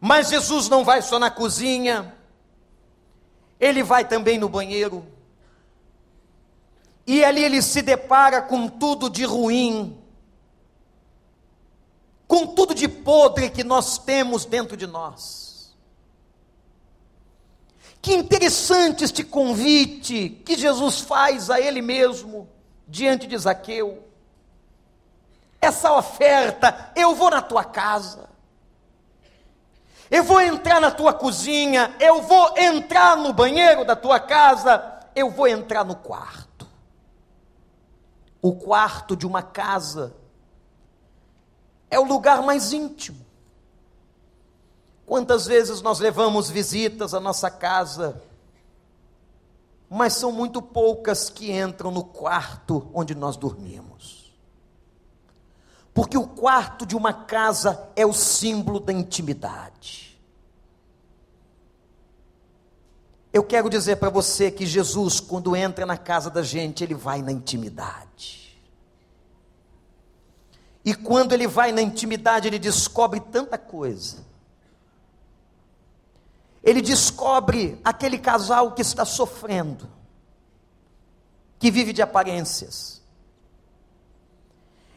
Mas 0.00 0.30
Jesus 0.30 0.68
não 0.68 0.84
vai 0.84 1.00
só 1.00 1.16
na 1.16 1.30
cozinha, 1.30 2.12
ele 3.60 3.84
vai 3.84 4.04
também 4.04 4.36
no 4.36 4.48
banheiro. 4.48 5.06
E 7.06 7.24
ali 7.24 7.44
ele 7.44 7.62
se 7.62 7.82
depara 7.82 8.42
com 8.42 8.66
tudo 8.68 9.08
de 9.08 9.24
ruim 9.24 10.01
com 12.32 12.46
tudo 12.46 12.74
de 12.74 12.88
podre 12.88 13.50
que 13.50 13.62
nós 13.62 13.98
temos 13.98 14.46
dentro 14.46 14.74
de 14.74 14.86
nós. 14.86 15.76
Que 18.00 18.14
interessante 18.14 19.04
este 19.04 19.22
convite 19.22 20.30
que 20.42 20.56
Jesus 20.56 21.00
faz 21.00 21.50
a 21.50 21.60
Ele 21.60 21.82
mesmo 21.82 22.48
diante 22.88 23.26
de 23.26 23.36
Zaqueu. 23.36 24.08
Essa 25.60 25.92
oferta, 25.92 26.90
eu 26.96 27.14
vou 27.14 27.28
na 27.28 27.42
tua 27.42 27.64
casa, 27.64 28.30
eu 30.10 30.24
vou 30.24 30.40
entrar 30.40 30.80
na 30.80 30.90
tua 30.90 31.12
cozinha, 31.12 31.94
eu 32.00 32.22
vou 32.22 32.56
entrar 32.56 33.14
no 33.14 33.34
banheiro 33.34 33.84
da 33.84 33.94
tua 33.94 34.18
casa, 34.18 35.00
eu 35.14 35.30
vou 35.30 35.46
entrar 35.46 35.84
no 35.84 35.96
quarto. 35.96 36.66
O 38.40 38.54
quarto 38.54 39.14
de 39.14 39.26
uma 39.26 39.42
casa 39.42 40.21
é 41.92 42.00
o 42.00 42.04
lugar 42.04 42.42
mais 42.42 42.72
íntimo. 42.72 43.18
Quantas 45.04 45.44
vezes 45.44 45.82
nós 45.82 46.00
levamos 46.00 46.48
visitas 46.48 47.12
à 47.12 47.20
nossa 47.20 47.50
casa, 47.50 48.22
mas 49.90 50.14
são 50.14 50.32
muito 50.32 50.62
poucas 50.62 51.28
que 51.28 51.52
entram 51.52 51.90
no 51.90 52.02
quarto 52.02 52.90
onde 52.94 53.14
nós 53.14 53.36
dormimos. 53.36 54.32
Porque 55.92 56.16
o 56.16 56.26
quarto 56.26 56.86
de 56.86 56.96
uma 56.96 57.12
casa 57.12 57.90
é 57.94 58.06
o 58.06 58.14
símbolo 58.14 58.80
da 58.80 58.90
intimidade. 58.90 60.18
Eu 63.30 63.44
quero 63.44 63.68
dizer 63.68 63.96
para 63.96 64.08
você 64.08 64.50
que 64.50 64.64
Jesus, 64.64 65.20
quando 65.20 65.54
entra 65.54 65.84
na 65.84 65.98
casa 65.98 66.30
da 66.30 66.42
gente, 66.42 66.82
ele 66.82 66.94
vai 66.94 67.20
na 67.20 67.32
intimidade. 67.32 68.41
E 70.84 70.94
quando 70.94 71.32
ele 71.32 71.46
vai 71.46 71.70
na 71.70 71.80
intimidade, 71.80 72.48
ele 72.48 72.58
descobre 72.58 73.20
tanta 73.20 73.56
coisa. 73.56 74.24
Ele 76.62 76.80
descobre 76.80 77.80
aquele 77.84 78.18
casal 78.18 78.72
que 78.72 78.82
está 78.82 79.04
sofrendo, 79.04 79.88
que 81.58 81.70
vive 81.70 81.92
de 81.92 82.02
aparências. 82.02 83.02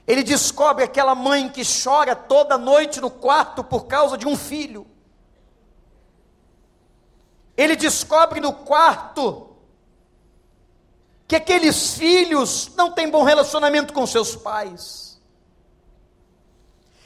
Ele 0.07 0.21
descobre 0.23 0.83
aquela 0.83 1.15
mãe 1.15 1.49
que 1.49 1.63
chora 1.65 2.15
toda 2.15 2.57
noite 2.57 3.01
no 3.01 3.09
quarto 3.09 3.63
por 3.63 3.85
causa 3.85 4.17
de 4.17 4.27
um 4.27 4.35
filho. 4.35 4.85
Ele 7.57 7.75
descobre 7.75 8.39
no 8.39 8.53
quarto 8.53 9.55
que 11.27 11.35
aqueles 11.35 11.95
filhos 11.95 12.71
não 12.75 12.91
têm 12.91 13.09
bom 13.09 13.23
relacionamento 13.23 13.93
com 13.93 14.05
seus 14.05 14.35
pais. 14.35 15.04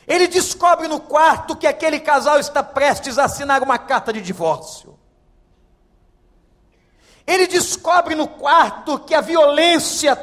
Ele 0.10 0.28
descobre 0.28 0.88
no 0.88 1.00
quarto 1.00 1.56
que 1.56 1.68
aquele 1.68 2.00
casal 2.00 2.40
está 2.40 2.64
prestes 2.64 3.20
a 3.20 3.26
assinar 3.26 3.62
uma 3.62 3.78
carta 3.78 4.12
de 4.12 4.20
divórcio. 4.20 4.98
Ele 7.28 7.46
descobre 7.46 8.16
no 8.16 8.28
quarto 8.28 8.98
que 8.98 9.14
a 9.14 9.22
violência 9.22 10.20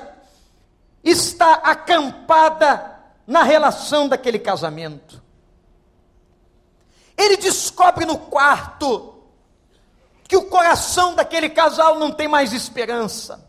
está 1.04 1.52
acampada 1.54 3.00
na 3.24 3.44
relação 3.44 4.08
daquele 4.08 4.40
casamento. 4.40 5.22
Ele 7.16 7.36
descobre 7.36 8.04
no 8.04 8.18
quarto 8.18 9.22
que 10.24 10.36
o 10.36 10.46
coração 10.46 11.14
daquele 11.14 11.48
casal 11.48 11.96
não 11.96 12.10
tem 12.10 12.26
mais 12.26 12.52
esperança. 12.52 13.48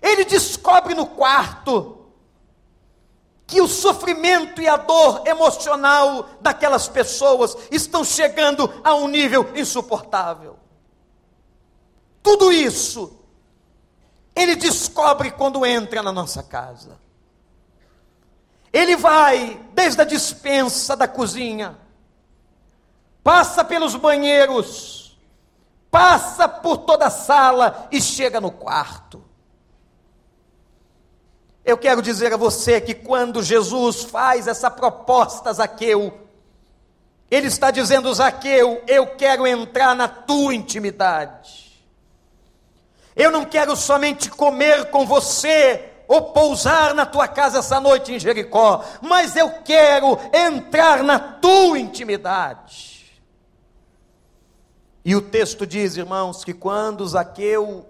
Ele 0.00 0.24
descobre 0.24 0.94
no 0.94 1.06
quarto 1.06 1.97
que 3.48 3.62
o 3.62 3.66
sofrimento 3.66 4.60
e 4.60 4.68
a 4.68 4.76
dor 4.76 5.26
emocional 5.26 6.28
daquelas 6.38 6.86
pessoas 6.86 7.56
estão 7.70 8.04
chegando 8.04 8.70
a 8.84 8.94
um 8.94 9.08
nível 9.08 9.50
insuportável. 9.56 10.58
Tudo 12.22 12.52
isso 12.52 13.18
ele 14.36 14.54
descobre 14.54 15.30
quando 15.30 15.64
entra 15.64 16.02
na 16.02 16.12
nossa 16.12 16.42
casa. 16.42 17.00
Ele 18.70 18.96
vai 18.96 19.58
desde 19.72 20.02
a 20.02 20.04
dispensa 20.04 20.94
da 20.94 21.08
cozinha, 21.08 21.78
passa 23.24 23.64
pelos 23.64 23.96
banheiros, 23.96 25.18
passa 25.90 26.46
por 26.46 26.76
toda 26.78 27.06
a 27.06 27.10
sala 27.10 27.88
e 27.90 27.98
chega 27.98 28.42
no 28.42 28.50
quarto. 28.50 29.27
Eu 31.68 31.76
quero 31.76 32.00
dizer 32.00 32.32
a 32.32 32.36
você 32.38 32.80
que 32.80 32.94
quando 32.94 33.42
Jesus 33.42 34.02
faz 34.02 34.46
essa 34.46 34.70
proposta 34.70 35.50
a 35.50 35.52
Zaqueu, 35.52 36.18
Ele 37.30 37.48
está 37.48 37.70
dizendo, 37.70 38.14
Zaqueu, 38.14 38.82
eu 38.86 39.08
quero 39.16 39.46
entrar 39.46 39.94
na 39.94 40.08
tua 40.08 40.54
intimidade. 40.54 41.86
Eu 43.14 43.30
não 43.30 43.44
quero 43.44 43.76
somente 43.76 44.30
comer 44.30 44.86
com 44.86 45.04
você 45.04 45.90
ou 46.08 46.32
pousar 46.32 46.94
na 46.94 47.04
tua 47.04 47.28
casa 47.28 47.58
essa 47.58 47.78
noite 47.78 48.14
em 48.14 48.18
Jericó, 48.18 48.82
mas 49.02 49.36
eu 49.36 49.50
quero 49.62 50.18
entrar 50.32 51.02
na 51.02 51.18
tua 51.18 51.78
intimidade. 51.78 53.20
E 55.04 55.14
o 55.14 55.20
texto 55.20 55.66
diz, 55.66 55.98
irmãos, 55.98 56.42
que 56.42 56.54
quando 56.54 57.06
Zaqueu 57.06 57.84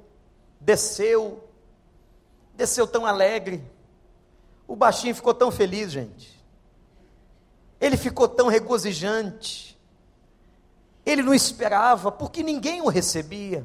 desceu, 0.60 1.47
desceu 2.58 2.88
tão 2.88 3.06
alegre, 3.06 3.62
o 4.66 4.74
baixinho 4.74 5.14
ficou 5.14 5.32
tão 5.32 5.48
feliz, 5.52 5.92
gente. 5.92 6.44
Ele 7.80 7.96
ficou 7.96 8.26
tão 8.26 8.48
regozijante. 8.48 9.78
Ele 11.06 11.22
não 11.22 11.32
esperava, 11.32 12.10
porque 12.10 12.42
ninguém 12.42 12.82
o 12.82 12.88
recebia. 12.88 13.64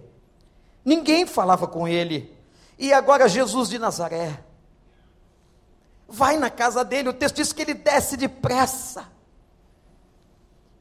Ninguém 0.86 1.26
falava 1.26 1.66
com 1.66 1.88
ele. 1.88 2.38
E 2.78 2.94
agora 2.94 3.28
Jesus 3.28 3.68
de 3.68 3.80
Nazaré 3.80 4.44
vai 6.08 6.38
na 6.38 6.52
casa 6.52 6.86
dele. 6.86 7.10
O 7.10 7.14
texto 7.14 7.38
diz 7.38 7.52
que 7.52 7.64
ele 7.64 7.74
desce 7.74 8.16
depressa. 8.16 9.12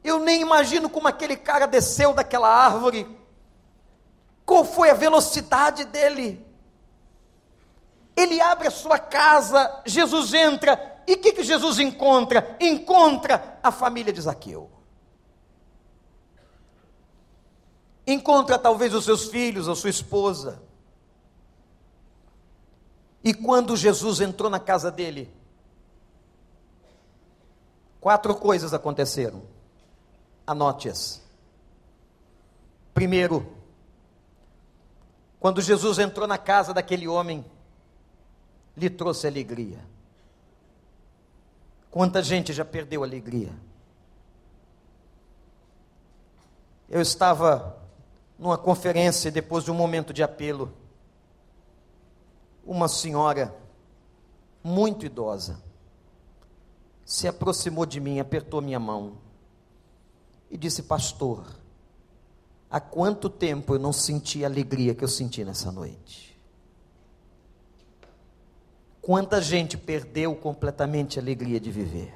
Eu 0.03 0.19
nem 0.19 0.41
imagino 0.41 0.87
como 0.87 1.07
aquele 1.07 1.35
cara 1.35 1.65
desceu 1.65 2.13
daquela 2.13 2.47
árvore. 2.47 3.07
Qual 4.45 4.63
foi 4.63 4.91
a 4.91 4.93
velocidade 4.93 5.85
dele? 5.85 6.52
Ele 8.15 8.39
abre 8.39 8.67
a 8.67 8.71
sua 8.71 8.99
casa, 8.99 9.81
Jesus 9.85 10.33
entra, 10.33 11.01
e 11.07 11.13
o 11.13 11.17
que, 11.17 11.33
que 11.33 11.43
Jesus 11.43 11.79
encontra? 11.79 12.55
Encontra 12.59 13.59
a 13.61 13.71
família 13.71 14.13
de 14.13 14.21
Zaqueu. 14.21 14.69
Encontra 18.05 18.59
talvez 18.59 18.93
os 18.93 19.05
seus 19.05 19.25
filhos, 19.25 19.67
a 19.67 19.75
sua 19.75 19.89
esposa. 19.89 20.61
E 23.23 23.33
quando 23.33 23.75
Jesus 23.77 24.19
entrou 24.19 24.49
na 24.49 24.59
casa 24.59 24.91
dele, 24.91 25.33
quatro 27.99 28.35
coisas 28.35 28.73
aconteceram. 28.73 29.43
Anote-as. 30.45 31.21
Primeiro, 32.93 33.47
quando 35.39 35.61
Jesus 35.61 35.99
entrou 35.99 36.27
na 36.27 36.37
casa 36.37 36.73
daquele 36.73 37.07
homem, 37.07 37.45
lhe 38.75 38.89
trouxe 38.89 39.27
alegria. 39.27 39.79
Quanta 41.91 42.23
gente 42.23 42.51
já 42.53 42.65
perdeu 42.65 43.03
alegria. 43.03 43.53
Eu 46.89 47.01
estava 47.01 47.77
numa 48.37 48.57
conferência 48.57 49.31
depois 49.31 49.63
de 49.63 49.71
um 49.71 49.75
momento 49.75 50.13
de 50.13 50.23
apelo. 50.23 50.73
Uma 52.65 52.87
senhora 52.87 53.55
muito 54.63 55.05
idosa 55.05 55.61
se 57.05 57.27
aproximou 57.27 57.85
de 57.85 57.99
mim, 57.99 58.19
apertou 58.19 58.61
minha 58.61 58.79
mão 58.79 59.17
e 60.49 60.57
disse: 60.57 60.83
Pastor, 60.83 61.45
há 62.69 62.79
quanto 62.79 63.29
tempo 63.29 63.75
eu 63.75 63.79
não 63.79 63.93
senti 63.93 64.43
a 64.43 64.47
alegria 64.47 64.95
que 64.95 65.03
eu 65.03 65.07
senti 65.07 65.43
nessa 65.43 65.71
noite? 65.71 66.32
Quanta 69.03 69.41
gente 69.41 69.77
perdeu 69.77 70.33
completamente 70.33 71.19
a 71.19 71.21
alegria 71.21 71.59
de 71.59 71.69
viver. 71.69 72.15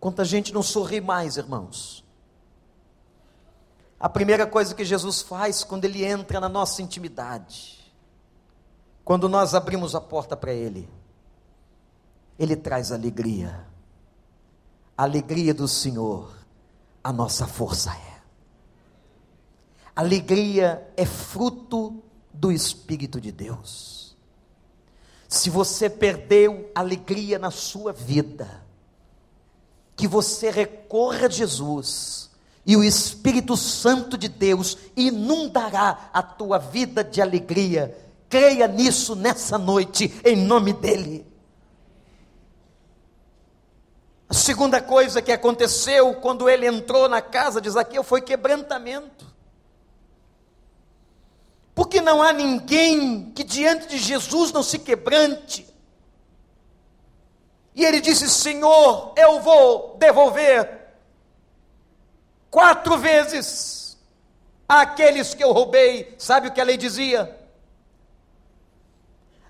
Quanta 0.00 0.24
gente 0.24 0.54
não 0.54 0.62
sorri 0.62 1.02
mais, 1.02 1.36
irmãos. 1.36 2.02
A 4.00 4.08
primeira 4.08 4.46
coisa 4.46 4.74
que 4.74 4.86
Jesus 4.86 5.20
faz 5.20 5.62
quando 5.62 5.84
ele 5.84 6.02
entra 6.02 6.40
na 6.40 6.48
nossa 6.48 6.80
intimidade, 6.80 7.92
quando 9.04 9.28
nós 9.28 9.54
abrimos 9.54 9.94
a 9.94 10.00
porta 10.00 10.34
para 10.34 10.54
ele, 10.54 10.88
ele 12.38 12.56
traz 12.56 12.90
alegria. 12.90 13.66
A 14.96 15.02
alegria 15.02 15.52
do 15.52 15.68
Senhor, 15.68 16.34
a 17.04 17.12
nossa 17.12 17.46
força 17.46 17.92
é. 17.92 18.18
Alegria 19.94 20.90
é 20.96 21.04
fruto 21.04 22.02
do 22.32 22.50
Espírito 22.50 23.20
de 23.20 23.30
Deus. 23.30 23.97
Se 25.28 25.50
você 25.50 25.90
perdeu 25.90 26.70
alegria 26.74 27.38
na 27.38 27.50
sua 27.50 27.92
vida, 27.92 28.64
que 29.94 30.08
você 30.08 30.50
recorra 30.50 31.26
a 31.26 31.30
Jesus 31.30 32.30
e 32.64 32.76
o 32.76 32.82
Espírito 32.82 33.56
Santo 33.56 34.16
de 34.16 34.28
Deus 34.28 34.78
inundará 34.96 36.10
a 36.12 36.22
tua 36.22 36.58
vida 36.58 37.04
de 37.04 37.20
alegria. 37.20 37.96
Creia 38.28 38.66
nisso 38.66 39.14
nessa 39.14 39.58
noite, 39.58 40.18
em 40.24 40.36
nome 40.36 40.72
dEle. 40.72 41.26
A 44.28 44.34
segunda 44.34 44.80
coisa 44.80 45.20
que 45.22 45.32
aconteceu 45.32 46.14
quando 46.16 46.48
ele 46.48 46.66
entrou 46.66 47.08
na 47.08 47.20
casa 47.20 47.60
de 47.60 47.68
Zaqueu 47.68 48.02
foi 48.02 48.20
quebrantamento. 48.20 49.27
Não 52.08 52.22
há 52.22 52.32
ninguém 52.32 53.30
que 53.34 53.44
diante 53.44 53.86
de 53.86 53.98
Jesus 53.98 54.50
não 54.50 54.62
se 54.62 54.78
quebrante. 54.78 55.68
E 57.74 57.84
ele 57.84 58.00
disse: 58.00 58.30
Senhor, 58.30 59.12
eu 59.14 59.42
vou 59.42 59.94
devolver 59.98 60.86
quatro 62.50 62.96
vezes 62.96 63.98
àqueles 64.66 65.34
que 65.34 65.44
eu 65.44 65.52
roubei. 65.52 66.14
Sabe 66.16 66.48
o 66.48 66.50
que 66.50 66.62
a 66.62 66.64
lei 66.64 66.78
dizia? 66.78 67.38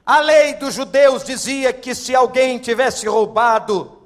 A 0.05 0.19
lei 0.19 0.55
dos 0.55 0.75
judeus 0.75 1.23
dizia 1.23 1.73
que 1.73 1.95
se 1.95 2.13
alguém 2.13 2.59
tivesse 2.59 3.07
roubado 3.07 4.03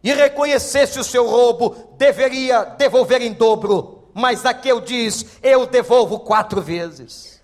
e 0.00 0.12
reconhecesse 0.14 1.00
o 1.00 1.04
seu 1.04 1.26
roubo, 1.26 1.74
deveria 1.98 2.62
devolver 2.62 3.20
em 3.20 3.32
dobro 3.32 3.95
mas 4.16 4.40
Zaqueu 4.40 4.80
diz: 4.80 5.38
Eu 5.42 5.66
devolvo 5.66 6.20
quatro 6.20 6.62
vezes. 6.62 7.42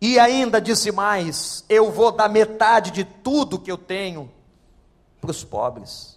E 0.00 0.20
ainda 0.20 0.60
disse 0.60 0.92
mais: 0.92 1.64
Eu 1.68 1.90
vou 1.90 2.12
dar 2.12 2.28
metade 2.28 2.92
de 2.92 3.02
tudo 3.02 3.58
que 3.58 3.72
eu 3.72 3.76
tenho 3.76 4.32
para 5.20 5.32
os 5.32 5.42
pobres, 5.42 6.16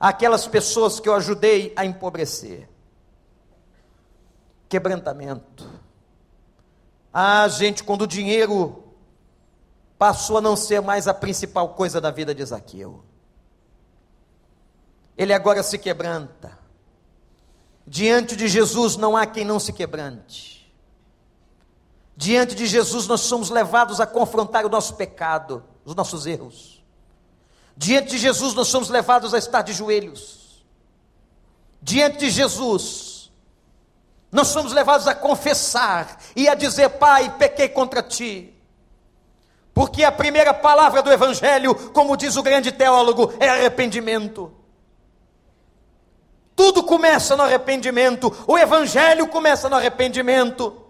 aquelas 0.00 0.48
pessoas 0.48 0.98
que 0.98 1.08
eu 1.08 1.14
ajudei 1.14 1.72
a 1.76 1.84
empobrecer. 1.86 2.68
Quebrantamento. 4.68 5.70
Ah, 7.14 7.46
gente, 7.46 7.84
quando 7.84 8.02
o 8.02 8.08
dinheiro 8.08 8.82
passou 9.96 10.38
a 10.38 10.40
não 10.40 10.56
ser 10.56 10.82
mais 10.82 11.06
a 11.06 11.14
principal 11.14 11.74
coisa 11.74 12.00
da 12.00 12.10
vida 12.10 12.34
de 12.34 12.44
Zaqueu. 12.44 13.04
Ele 15.16 15.32
agora 15.32 15.62
se 15.62 15.78
quebranta. 15.78 16.61
Diante 17.86 18.36
de 18.36 18.48
Jesus 18.48 18.96
não 18.96 19.16
há 19.16 19.26
quem 19.26 19.44
não 19.44 19.58
se 19.58 19.72
quebrante. 19.72 20.72
Diante 22.16 22.54
de 22.54 22.66
Jesus 22.66 23.06
nós 23.06 23.22
somos 23.22 23.50
levados 23.50 24.00
a 24.00 24.06
confrontar 24.06 24.64
o 24.64 24.68
nosso 24.68 24.94
pecado, 24.94 25.64
os 25.84 25.94
nossos 25.94 26.26
erros. 26.26 26.82
Diante 27.76 28.10
de 28.10 28.18
Jesus 28.18 28.54
nós 28.54 28.68
somos 28.68 28.88
levados 28.88 29.34
a 29.34 29.38
estar 29.38 29.62
de 29.62 29.72
joelhos. 29.72 30.64
Diante 31.80 32.18
de 32.18 32.30
Jesus 32.30 33.12
nós 34.30 34.48
somos 34.48 34.72
levados 34.72 35.06
a 35.06 35.14
confessar 35.14 36.18
e 36.34 36.48
a 36.48 36.54
dizer: 36.54 36.88
Pai, 36.90 37.36
pequei 37.36 37.68
contra 37.68 38.02
ti. 38.02 38.54
Porque 39.74 40.04
a 40.04 40.12
primeira 40.12 40.54
palavra 40.54 41.02
do 41.02 41.12
Evangelho, 41.12 41.74
como 41.92 42.16
diz 42.16 42.36
o 42.36 42.42
grande 42.42 42.72
teólogo, 42.72 43.32
é 43.40 43.48
arrependimento. 43.48 44.52
Tudo 46.62 46.84
começa 46.84 47.34
no 47.34 47.42
arrependimento, 47.42 48.32
o 48.46 48.56
evangelho 48.56 49.26
começa 49.26 49.68
no 49.68 49.74
arrependimento. 49.74 50.80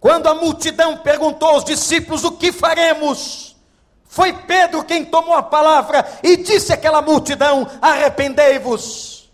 Quando 0.00 0.26
a 0.26 0.34
multidão 0.34 0.96
perguntou 0.96 1.50
aos 1.50 1.64
discípulos 1.64 2.24
o 2.24 2.32
que 2.32 2.50
faremos, 2.50 3.56
foi 4.02 4.32
Pedro 4.32 4.82
quem 4.82 5.04
tomou 5.04 5.34
a 5.34 5.42
palavra 5.44 6.04
e 6.20 6.36
disse 6.36 6.72
àquela 6.72 7.00
multidão: 7.00 7.64
arrependei-vos. 7.80 9.32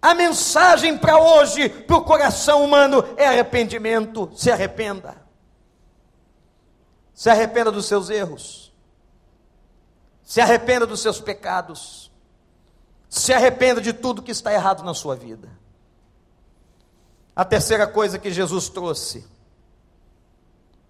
A 0.00 0.14
mensagem 0.14 0.96
para 0.96 1.18
hoje, 1.18 1.68
para 1.68 1.96
o 1.98 2.04
coração 2.04 2.64
humano, 2.64 3.04
é 3.18 3.26
arrependimento. 3.26 4.30
Se 4.34 4.50
arrependa. 4.50 5.14
Se 7.12 7.28
arrependa 7.28 7.70
dos 7.70 7.84
seus 7.84 8.08
erros. 8.08 8.72
Se 10.24 10.40
arrependa 10.40 10.86
dos 10.86 11.02
seus 11.02 11.20
pecados. 11.20 12.07
Se 13.08 13.32
arrependa 13.32 13.80
de 13.80 13.92
tudo 13.92 14.22
que 14.22 14.30
está 14.30 14.52
errado 14.52 14.82
na 14.82 14.94
sua 14.94 15.16
vida. 15.16 15.48
A 17.34 17.44
terceira 17.44 17.86
coisa 17.86 18.18
que 18.18 18.30
Jesus 18.30 18.68
trouxe 18.68 19.26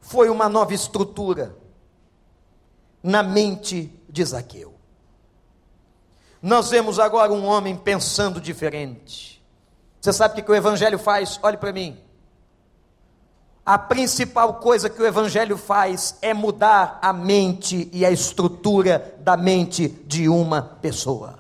foi 0.00 0.30
uma 0.30 0.48
nova 0.48 0.74
estrutura. 0.74 1.56
na 3.00 3.22
mente 3.22 3.92
de 4.08 4.24
Zaqueu. 4.24 4.74
Nós 6.42 6.70
vemos 6.70 6.98
agora 6.98 7.32
um 7.32 7.44
homem 7.46 7.76
pensando 7.76 8.40
diferente. 8.40 9.44
Você 10.00 10.12
sabe 10.12 10.40
o 10.40 10.44
que 10.44 10.50
o 10.50 10.54
Evangelho 10.54 10.98
faz? 10.98 11.38
Olhe 11.42 11.56
para 11.56 11.72
mim. 11.72 11.96
A 13.66 13.78
principal 13.78 14.54
coisa 14.54 14.88
que 14.88 15.00
o 15.00 15.06
Evangelho 15.06 15.56
faz 15.56 16.16
é 16.22 16.32
mudar 16.32 16.98
a 17.02 17.12
mente 17.12 17.88
e 17.92 18.04
a 18.04 18.10
estrutura 18.10 19.14
da 19.20 19.36
mente 19.36 19.88
de 19.88 20.28
uma 20.28 20.62
pessoa. 20.62 21.37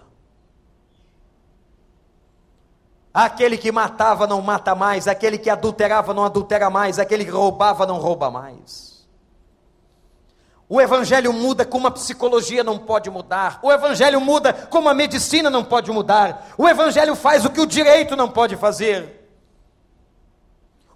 Aquele 3.12 3.56
que 3.56 3.72
matava 3.72 4.26
não 4.26 4.40
mata 4.40 4.74
mais, 4.74 5.08
aquele 5.08 5.38
que 5.38 5.50
adulterava 5.50 6.12
não 6.12 6.24
adultera 6.24 6.68
mais, 6.68 6.98
aquele 6.98 7.24
que 7.24 7.30
roubava 7.30 7.86
não 7.86 7.98
rouba 7.98 8.30
mais. 8.30 8.88
O 10.68 10.80
Evangelho 10.80 11.32
muda 11.32 11.64
como 11.64 11.86
a 11.86 11.90
psicologia 11.90 12.62
não 12.62 12.76
pode 12.78 13.08
mudar. 13.08 13.58
O 13.62 13.72
Evangelho 13.72 14.20
muda 14.20 14.52
como 14.52 14.88
a 14.88 14.94
medicina 14.94 15.48
não 15.48 15.64
pode 15.64 15.90
mudar. 15.90 16.48
O 16.58 16.68
Evangelho 16.68 17.16
faz 17.16 17.44
o 17.46 17.50
que 17.50 17.60
o 17.60 17.66
direito 17.66 18.14
não 18.14 18.28
pode 18.28 18.54
fazer. 18.54 19.17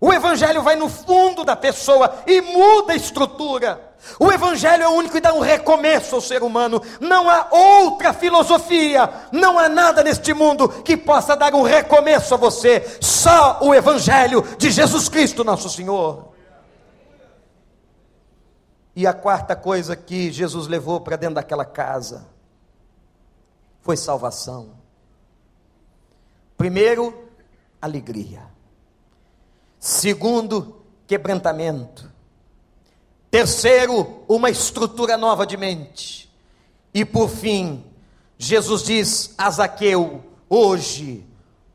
O 0.04 0.12
Evangelho 0.12 0.62
vai 0.62 0.74
no 0.74 0.88
fundo 0.88 1.44
da 1.44 1.54
pessoa 1.54 2.24
e 2.26 2.40
muda 2.40 2.92
a 2.92 2.96
estrutura. 2.96 3.94
O 4.18 4.32
Evangelho 4.32 4.82
é 4.82 4.88
o 4.88 4.94
único 4.94 5.14
que 5.14 5.20
dá 5.20 5.32
um 5.32 5.38
recomeço 5.38 6.16
ao 6.16 6.20
ser 6.20 6.42
humano. 6.42 6.82
Não 6.98 7.30
há 7.30 7.46
outra 7.52 8.12
filosofia, 8.12 9.08
não 9.30 9.56
há 9.56 9.68
nada 9.68 10.02
neste 10.02 10.34
mundo 10.34 10.68
que 10.68 10.96
possa 10.96 11.36
dar 11.36 11.54
um 11.54 11.62
recomeço 11.62 12.34
a 12.34 12.36
você. 12.36 12.98
Só 13.00 13.60
o 13.62 13.72
Evangelho 13.72 14.42
de 14.58 14.72
Jesus 14.72 15.08
Cristo, 15.08 15.44
nosso 15.44 15.70
Senhor. 15.70 16.32
E 18.96 19.06
a 19.06 19.12
quarta 19.12 19.54
coisa 19.54 19.94
que 19.94 20.32
Jesus 20.32 20.66
levou 20.66 21.00
para 21.00 21.14
dentro 21.14 21.36
daquela 21.36 21.64
casa 21.64 22.26
foi 23.82 23.96
salvação. 23.96 24.70
Primeiro, 26.56 27.28
alegria. 27.80 28.51
Segundo, 29.82 30.80
quebrantamento. 31.08 32.08
Terceiro, 33.28 34.22
uma 34.28 34.48
estrutura 34.48 35.16
nova 35.16 35.44
de 35.44 35.56
mente. 35.56 36.32
E 36.94 37.04
por 37.04 37.28
fim, 37.28 37.84
Jesus 38.38 38.84
diz 38.84 39.34
a 39.36 39.50
Zaqueu: 39.50 40.22
hoje 40.48 41.26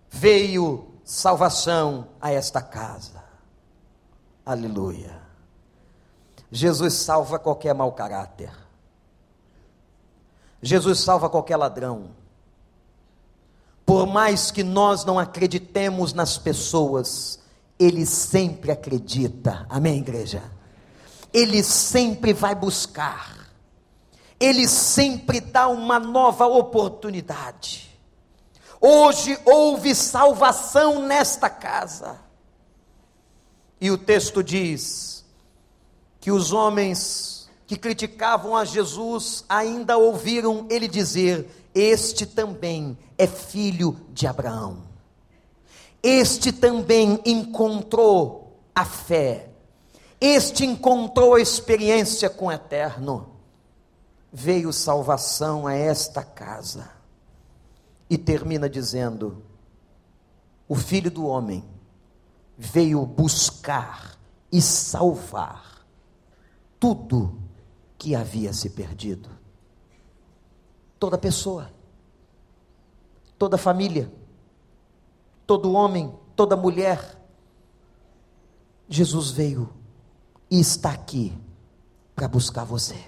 veio 0.10 0.88
salvação 1.04 2.08
a 2.22 2.32
esta 2.32 2.62
casa. 2.62 3.22
Aleluia. 4.46 5.22
Jesus 6.50 6.94
salva 6.94 7.38
qualquer 7.38 7.76
mau 7.76 7.92
caráter. 7.92 8.54
Jesus 10.62 11.02
salva 11.02 11.30
qualquer 11.30 11.58
ladrão. 11.58 12.12
Por 13.86 14.08
mais 14.08 14.50
que 14.50 14.64
nós 14.64 15.04
não 15.04 15.20
acreditemos 15.20 16.14
nas 16.14 16.38
pessoas, 16.38 17.46
Ele 17.80 18.06
sempre 18.06 18.72
acredita. 18.72 19.66
Amém, 19.70 20.00
igreja? 20.00 20.44
Ele 21.34 21.64
sempre 21.64 22.34
vai 22.34 22.56
buscar. 22.56 23.52
Ele 24.40 24.68
sempre 24.68 25.40
dá 25.40 25.68
uma 25.68 26.00
nova 26.00 26.46
oportunidade. 26.46 27.88
Hoje 28.80 29.38
houve 29.46 29.96
salvação 29.96 31.02
nesta 31.06 31.50
casa. 31.50 32.20
E 33.80 33.92
o 33.92 33.98
texto 33.98 34.44
diz: 34.44 35.18
que 36.28 36.32
os 36.32 36.52
homens 36.52 37.50
que 37.66 37.78
criticavam 37.78 38.54
a 38.54 38.66
Jesus 38.66 39.46
ainda 39.48 39.98
ouviram 39.98 40.68
ele 40.70 40.88
dizer: 40.88 41.70
Este 41.74 42.26
também 42.26 42.98
é 43.18 43.26
filho 43.26 43.98
de 44.12 44.28
Abraão. 44.28 44.87
Este 46.02 46.52
também 46.52 47.20
encontrou 47.26 48.60
a 48.74 48.86
fé. 48.86 49.50
Este 50.20 50.66
encontrou 50.66 51.36
a 51.36 51.42
experiência 51.42 52.30
com 52.30 52.48
o 52.48 52.52
eterno. 52.52 53.36
Veio 54.32 54.72
salvação 54.72 55.68
a 55.68 55.74
esta 55.74 56.24
casa. 56.24 56.90
E 58.10 58.18
termina 58.18 58.70
dizendo: 58.70 59.44
O 60.68 60.76
filho 60.76 61.12
do 61.12 61.26
homem 61.26 61.64
veio 62.58 63.06
buscar 63.06 64.18
e 64.52 64.62
salvar 64.62 65.86
tudo 66.80 67.38
que 67.98 68.16
havia 68.16 68.54
se 68.54 68.70
perdido. 68.70 69.30
Toda 71.00 71.18
pessoa, 71.18 71.72
toda 73.38 73.58
família, 73.58 74.12
todo 75.48 75.72
homem, 75.72 76.14
toda 76.36 76.58
mulher. 76.58 77.18
Jesus 78.88 79.32
veio 79.32 79.74
e 80.52 80.60
está 80.60 80.92
aqui 80.92 81.36
para 82.14 82.28
buscar 82.28 82.66
você. 82.66 83.02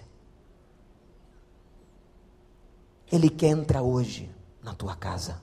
Ele 3.11 3.29
quer 3.29 3.49
entrar 3.49 3.81
hoje 3.81 4.33
na 4.63 4.73
tua 4.73 4.95
casa. 4.95 5.41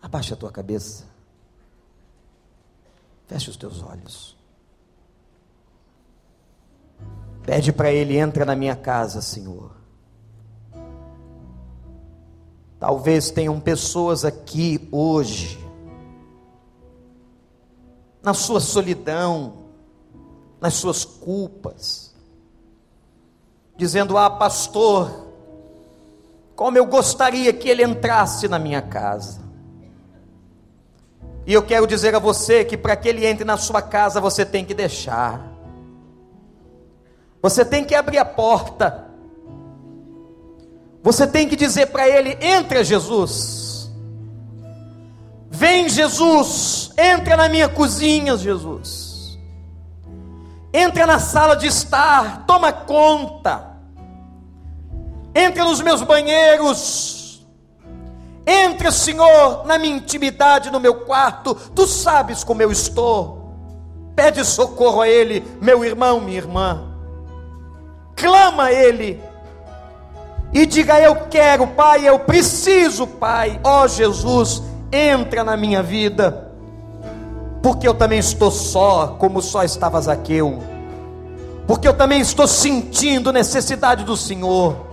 Abaixa 0.00 0.34
a 0.34 0.36
tua 0.36 0.52
cabeça. 0.52 1.04
Feche 3.26 3.50
os 3.50 3.56
teus 3.56 3.82
olhos. 3.82 4.36
Pede 7.42 7.72
para 7.72 7.90
ele, 7.92 8.18
entra 8.18 8.44
na 8.44 8.54
minha 8.54 8.76
casa, 8.76 9.22
Senhor. 9.22 9.75
Talvez 12.78 13.30
tenham 13.30 13.58
pessoas 13.58 14.24
aqui 14.24 14.86
hoje, 14.92 15.58
na 18.22 18.34
sua 18.34 18.60
solidão, 18.60 19.64
nas 20.60 20.74
suas 20.74 21.04
culpas, 21.04 22.14
dizendo: 23.76 24.18
Ah, 24.18 24.28
pastor, 24.28 25.26
como 26.54 26.76
eu 26.76 26.86
gostaria 26.86 27.52
que 27.52 27.68
ele 27.68 27.82
entrasse 27.82 28.48
na 28.48 28.58
minha 28.58 28.82
casa. 28.82 29.46
E 31.46 31.52
eu 31.52 31.62
quero 31.62 31.86
dizer 31.86 32.14
a 32.14 32.18
você 32.18 32.64
que 32.64 32.76
para 32.76 32.96
que 32.96 33.08
ele 33.08 33.24
entre 33.24 33.44
na 33.44 33.56
sua 33.56 33.80
casa, 33.80 34.20
você 34.20 34.44
tem 34.44 34.64
que 34.64 34.74
deixar. 34.74 35.52
Você 37.40 37.64
tem 37.64 37.84
que 37.84 37.94
abrir 37.94 38.18
a 38.18 38.24
porta. 38.24 39.05
Você 41.06 41.24
tem 41.24 41.48
que 41.48 41.54
dizer 41.54 41.86
para 41.86 42.08
ele: 42.08 42.36
entra, 42.40 42.82
Jesus. 42.82 43.88
Vem, 45.48 45.88
Jesus. 45.88 46.90
Entra 46.98 47.36
na 47.36 47.48
minha 47.48 47.68
cozinha, 47.68 48.36
Jesus. 48.36 49.38
Entra 50.74 51.06
na 51.06 51.20
sala 51.20 51.54
de 51.54 51.68
estar. 51.68 52.44
Toma 52.44 52.72
conta. 52.72 53.76
Entra 55.32 55.62
nos 55.62 55.80
meus 55.80 56.02
banheiros. 56.02 57.46
Entra, 58.44 58.90
Senhor, 58.90 59.64
na 59.64 59.78
minha 59.78 59.94
intimidade, 59.94 60.72
no 60.72 60.80
meu 60.80 61.02
quarto. 61.04 61.54
Tu 61.54 61.86
sabes 61.86 62.42
como 62.42 62.62
eu 62.62 62.72
estou. 62.72 63.54
Pede 64.16 64.44
socorro 64.44 65.02
a 65.02 65.08
Ele, 65.08 65.44
meu 65.60 65.84
irmão, 65.84 66.20
minha 66.20 66.38
irmã 66.38 66.96
clama 68.16 68.64
a 68.64 68.72
Ele 68.72 69.20
e 70.52 70.66
diga: 70.66 71.00
Eu 71.00 71.16
quero, 71.30 71.66
Pai, 71.68 72.08
eu 72.08 72.18
preciso, 72.18 73.06
Pai, 73.06 73.60
ó 73.62 73.84
oh, 73.84 73.88
Jesus, 73.88 74.62
entra 74.92 75.44
na 75.44 75.56
minha 75.56 75.82
vida, 75.82 76.50
porque 77.62 77.86
eu 77.86 77.94
também 77.94 78.18
estou 78.18 78.50
só, 78.50 79.16
como 79.18 79.42
só 79.42 79.62
estava 79.64 80.00
Zaqueu, 80.00 80.62
porque 81.66 81.86
eu 81.86 81.94
também 81.94 82.20
estou 82.20 82.46
sentindo 82.46 83.32
necessidade 83.32 84.04
do 84.04 84.16
Senhor. 84.16 84.86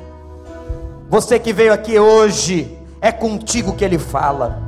Você 1.10 1.38
que 1.38 1.54
veio 1.54 1.72
aqui 1.72 2.00
hoje, 2.00 2.78
é 3.00 3.12
contigo 3.12 3.74
que 3.74 3.86
Ele 3.86 4.00
fala. 4.00 4.62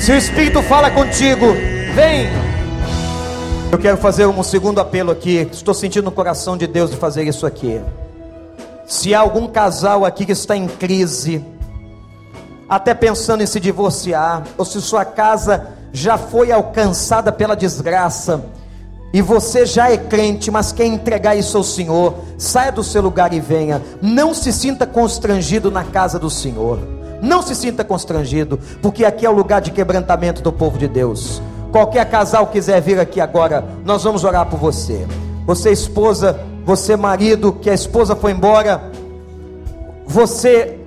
Se 0.00 0.12
o 0.12 0.16
Espírito 0.16 0.62
fala 0.62 0.90
contigo, 0.90 1.46
vem. 1.94 2.28
Eu 3.70 3.78
quero 3.78 3.98
fazer 3.98 4.26
um 4.26 4.42
segundo 4.42 4.80
apelo 4.80 5.10
aqui. 5.10 5.46
Estou 5.52 5.74
sentindo 5.74 6.06
no 6.06 6.10
coração 6.10 6.56
de 6.56 6.66
Deus 6.66 6.90
de 6.90 6.96
fazer 6.96 7.24
isso 7.24 7.46
aqui. 7.46 7.80
Se 8.90 9.14
há 9.14 9.20
algum 9.20 9.46
casal 9.46 10.04
aqui 10.04 10.26
que 10.26 10.32
está 10.32 10.56
em 10.56 10.66
crise, 10.66 11.44
até 12.68 12.92
pensando 12.92 13.40
em 13.40 13.46
se 13.46 13.60
divorciar, 13.60 14.42
ou 14.58 14.64
se 14.64 14.82
sua 14.82 15.04
casa 15.04 15.68
já 15.92 16.18
foi 16.18 16.50
alcançada 16.50 17.30
pela 17.30 17.54
desgraça, 17.54 18.44
e 19.12 19.22
você 19.22 19.64
já 19.64 19.92
é 19.92 19.96
crente, 19.96 20.50
mas 20.50 20.72
quer 20.72 20.86
entregar 20.86 21.36
isso 21.36 21.56
ao 21.56 21.62
Senhor, 21.62 22.16
saia 22.36 22.72
do 22.72 22.82
seu 22.82 23.00
lugar 23.00 23.32
e 23.32 23.38
venha. 23.38 23.80
Não 24.02 24.34
se 24.34 24.52
sinta 24.52 24.84
constrangido 24.88 25.70
na 25.70 25.84
casa 25.84 26.18
do 26.18 26.28
Senhor. 26.28 26.80
Não 27.22 27.42
se 27.42 27.54
sinta 27.54 27.84
constrangido, 27.84 28.58
porque 28.82 29.04
aqui 29.04 29.24
é 29.24 29.30
o 29.30 29.34
lugar 29.34 29.60
de 29.60 29.70
quebrantamento 29.70 30.42
do 30.42 30.52
povo 30.52 30.76
de 30.76 30.88
Deus. 30.88 31.40
Qualquer 31.70 32.10
casal 32.10 32.48
quiser 32.48 32.80
vir 32.82 32.98
aqui 32.98 33.20
agora, 33.20 33.64
nós 33.84 34.02
vamos 34.02 34.24
orar 34.24 34.46
por 34.46 34.58
você. 34.58 35.06
Você, 35.46 35.70
esposa, 35.70 36.49
Você, 36.64 36.96
marido, 36.96 37.52
que 37.52 37.70
a 37.70 37.74
esposa 37.74 38.14
foi 38.14 38.32
embora. 38.32 38.90
Você, 40.06 40.78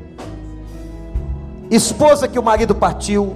esposa 1.69 2.28
que 2.28 2.38
o 2.38 2.43
marido 2.43 2.76
partiu. 2.76 3.36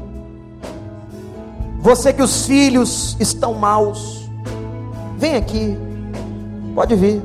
Você 1.79 2.11
que 2.11 2.21
os 2.21 2.45
filhos 2.45 3.15
estão 3.19 3.53
maus. 3.53 4.29
Vem 5.17 5.35
aqui. 5.35 5.77
Pode 6.75 6.95
vir. 6.95 7.21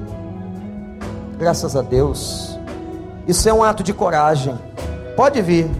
Graças 1.38 1.76
a 1.76 1.82
Deus. 1.82 2.58
Isso 3.26 3.48
é 3.48 3.52
um 3.52 3.62
ato 3.62 3.82
de 3.82 3.92
coragem. 3.92 4.58
Pode 5.16 5.42
vir. 5.42 5.70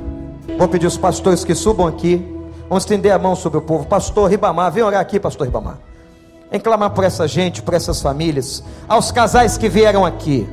Vou 0.58 0.68
pedir 0.68 0.86
os 0.86 0.96
pastores 0.96 1.44
que 1.44 1.54
subam 1.54 1.86
aqui. 1.86 2.28
Vamos 2.68 2.84
estender 2.84 3.12
a 3.12 3.18
mão 3.18 3.34
sobre 3.34 3.58
o 3.58 3.62
povo. 3.62 3.86
Pastor 3.86 4.30
Ribamar, 4.30 4.70
vem 4.72 4.82
orar 4.82 5.00
aqui, 5.00 5.20
pastor 5.20 5.46
Ribamar. 5.46 5.78
Vem 6.52 6.60
clamar 6.60 6.90
por 6.90 7.02
essa 7.02 7.26
gente, 7.26 7.62
por 7.62 7.72
essas 7.72 8.02
famílias. 8.02 8.62
Aos 8.86 9.10
casais 9.10 9.56
que 9.56 9.70
vieram 9.70 10.04
aqui. 10.04 10.46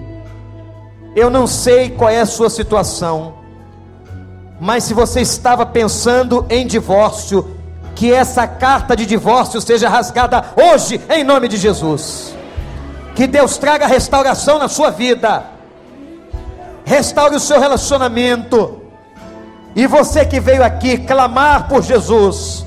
Eu 1.13 1.29
não 1.29 1.45
sei 1.45 1.89
qual 1.89 2.09
é 2.09 2.21
a 2.21 2.25
sua 2.25 2.49
situação. 2.49 3.33
Mas 4.61 4.85
se 4.85 4.93
você 4.93 5.19
estava 5.19 5.65
pensando 5.65 6.45
em 6.49 6.65
divórcio, 6.65 7.53
que 7.95 8.13
essa 8.13 8.47
carta 8.47 8.95
de 8.95 9.05
divórcio 9.05 9.59
seja 9.59 9.89
rasgada 9.89 10.45
hoje, 10.55 11.01
em 11.09 11.21
nome 11.21 11.49
de 11.49 11.57
Jesus. 11.57 12.33
Que 13.13 13.27
Deus 13.27 13.57
traga 13.57 13.85
restauração 13.85 14.57
na 14.57 14.69
sua 14.69 14.91
vida, 14.91 15.43
restaure 16.85 17.35
o 17.35 17.41
seu 17.41 17.59
relacionamento. 17.59 18.81
E 19.75 19.85
você 19.85 20.25
que 20.25 20.39
veio 20.39 20.63
aqui 20.63 20.97
clamar 20.99 21.67
por 21.67 21.83
Jesus, 21.83 22.65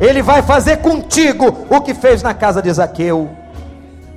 Ele 0.00 0.22
vai 0.22 0.42
fazer 0.42 0.78
contigo 0.78 1.66
o 1.68 1.80
que 1.80 1.94
fez 1.94 2.22
na 2.22 2.32
casa 2.34 2.62
de 2.62 2.72
Zaqueu. 2.72 3.28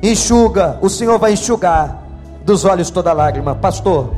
Enxuga, 0.02 0.78
o 0.82 0.90
Senhor 0.90 1.18
vai 1.18 1.34
enxugar 1.34 2.02
dos 2.46 2.66
olhos 2.66 2.90
toda 2.90 3.14
lágrima. 3.14 3.56
Pastor, 3.56 4.14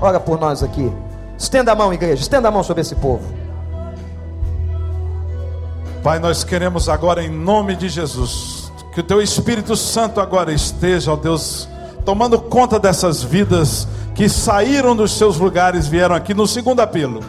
ora 0.00 0.18
por 0.18 0.38
nós 0.38 0.62
aqui. 0.62 0.90
Estenda 1.36 1.72
a 1.72 1.74
mão, 1.74 1.92
igreja, 1.92 2.22
estenda 2.22 2.48
a 2.48 2.50
mão 2.50 2.62
sobre 2.62 2.80
esse 2.80 2.94
povo. 2.94 3.22
Pai, 6.02 6.18
nós 6.18 6.44
queremos 6.44 6.88
agora, 6.88 7.22
em 7.22 7.30
nome 7.30 7.76
de 7.76 7.88
Jesus, 7.88 8.72
que 8.94 9.00
o 9.00 9.02
Teu 9.02 9.20
Espírito 9.20 9.76
Santo 9.76 10.20
agora 10.20 10.52
esteja, 10.52 11.12
ó 11.12 11.16
Deus, 11.16 11.68
tomando 12.04 12.40
conta 12.40 12.78
dessas 12.78 13.22
vidas 13.22 13.86
que 14.14 14.28
saíram 14.28 14.96
dos 14.96 15.12
seus 15.12 15.38
lugares, 15.38 15.86
vieram 15.86 16.14
aqui 16.14 16.34
no 16.34 16.46
segundo 16.46 16.80
apelo. 16.80 17.20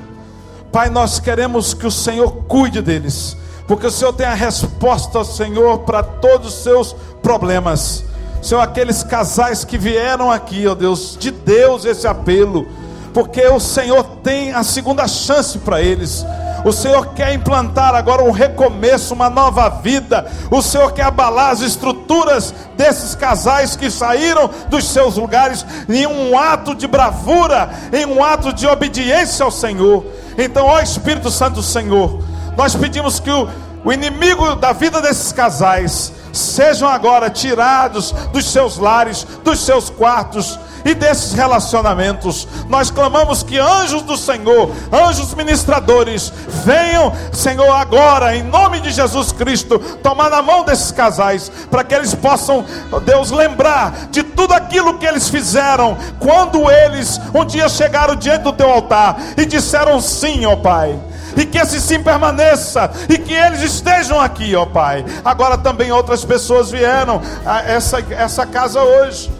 Pai, 0.72 0.89
nós 0.89 1.20
queremos 1.20 1.74
que 1.74 1.86
o 1.86 1.91
Senhor 1.91 2.32
cuide 2.47 2.82
deles, 2.82 3.36
porque 3.70 3.86
o 3.86 3.91
Senhor 3.91 4.11
tem 4.13 4.26
a 4.26 4.34
resposta, 4.34 5.24
Senhor, 5.24 5.82
para 5.82 6.01
todos 6.01 6.55
os 6.55 6.63
seus 6.63 6.95
problemas. 7.22 8.03
Senhor, 8.41 8.61
aqueles 8.61 9.03
casais 9.03 9.63
que 9.63 9.78
vieram 9.78 10.32
aqui, 10.32 10.65
ó 10.65 10.74
Deus, 10.74 11.15
de 11.20 11.30
Deus 11.30 11.86
esse 11.86 12.07
apelo, 12.07 12.67
porque 13.13 13.45
o 13.45 13.59
Senhor 13.59 14.03
tem 14.24 14.51
a 14.53 14.63
segunda 14.63 15.07
chance 15.07 15.59
para 15.59 15.84
eles. 15.84 16.26
O 16.65 16.72
Senhor 16.72 17.13
quer 17.13 17.32
implantar 17.32 17.93
agora 17.93 18.24
um 18.24 18.32
recomeço, 18.32 19.13
uma 19.13 19.30
nova 19.30 19.70
vida. 19.70 20.26
O 20.49 20.63
Senhor 20.63 20.91
quer 20.91 21.03
abalar 21.03 21.51
as 21.51 21.61
estruturas 21.61 22.51
desses 22.76 23.13
casais 23.13 23.76
que 23.76 23.91
saíram 23.91 24.49
dos 24.72 24.88
seus 24.88 25.15
lugares 25.15 25.63
em 25.88 26.07
um 26.07 26.36
ato 26.36 26.74
de 26.74 26.88
bravura, 26.88 27.70
em 27.93 28.03
um 28.07 28.24
ato 28.24 28.51
de 28.51 28.65
obediência 28.65 29.45
ao 29.45 29.51
Senhor. 29.51 30.03
Então, 30.39 30.65
ó 30.65 30.80
Espírito 30.80 31.30
Santo 31.30 31.55
do 31.55 31.63
Senhor, 31.63 32.20
nós 32.58 32.76
pedimos 32.76 33.20
que 33.20 33.32
o, 33.32 33.47
o 33.84 33.93
inimigo 33.93 34.56
da 34.56 34.74
vida 34.74 35.02
desses 35.02 35.32
casais 35.32 36.14
sejam 36.34 36.88
agora 36.88 37.30
tirados 37.30 38.12
dos 38.32 38.45
seus 38.45 38.78
lares, 38.78 39.26
dos 39.43 39.60
seus 39.60 39.89
quartos 39.89 40.60
e 40.86 40.93
desses 40.93 41.34
relacionamentos. 41.34 42.47
Nós 42.68 42.89
clamamos 42.89 43.43
que 43.43 43.58
anjos 43.58 44.02
do 44.04 44.18
Senhor, 44.18 44.72
anjos 44.91 45.34
ministradores, 45.34 46.32
venham, 46.64 47.14
Senhor, 47.34 47.70
agora, 47.72 48.36
em 48.36 48.43
nome 48.43 48.80
de 48.80 48.91
Jesus 48.91 49.32
Cristo, 49.32 49.80
tomar 50.02 50.30
na 50.30 50.41
mão 50.41 50.64
desses 50.64 50.91
casais, 50.91 51.52
para 51.70 51.84
que 51.84 51.93
eles 51.93 52.16
possam, 52.16 52.66
Deus, 53.06 53.32
lembrar 53.32 54.08
de 54.12 54.24
tudo 54.24 54.54
aquilo 54.54 54.97
que 54.97 55.06
eles 55.06 55.30
fizeram 55.30 55.97
quando 56.20 56.70
eles 56.70 57.20
um 57.34 57.45
dia 57.45 57.68
chegaram 57.68 58.16
diante 58.16 58.43
do 58.43 58.54
teu 58.54 58.70
altar 58.70 59.18
e 59.38 59.45
disseram 59.45 60.00
sim, 60.00 60.45
ó 60.45 60.56
Pai 60.56 61.00
e 61.39 61.45
que 61.45 61.57
esse 61.57 61.79
sim 61.79 62.03
permaneça, 62.03 62.91
e 63.07 63.17
que 63.17 63.33
eles 63.33 63.61
estejam 63.61 64.19
aqui, 64.19 64.53
ó 64.55 64.65
Pai. 64.65 65.05
Agora 65.23 65.57
também 65.57 65.89
outras 65.91 66.25
pessoas 66.25 66.69
vieram 66.69 67.21
a 67.45 67.61
essa, 67.61 67.99
essa 68.09 68.45
casa 68.45 68.83
hoje, 68.83 69.31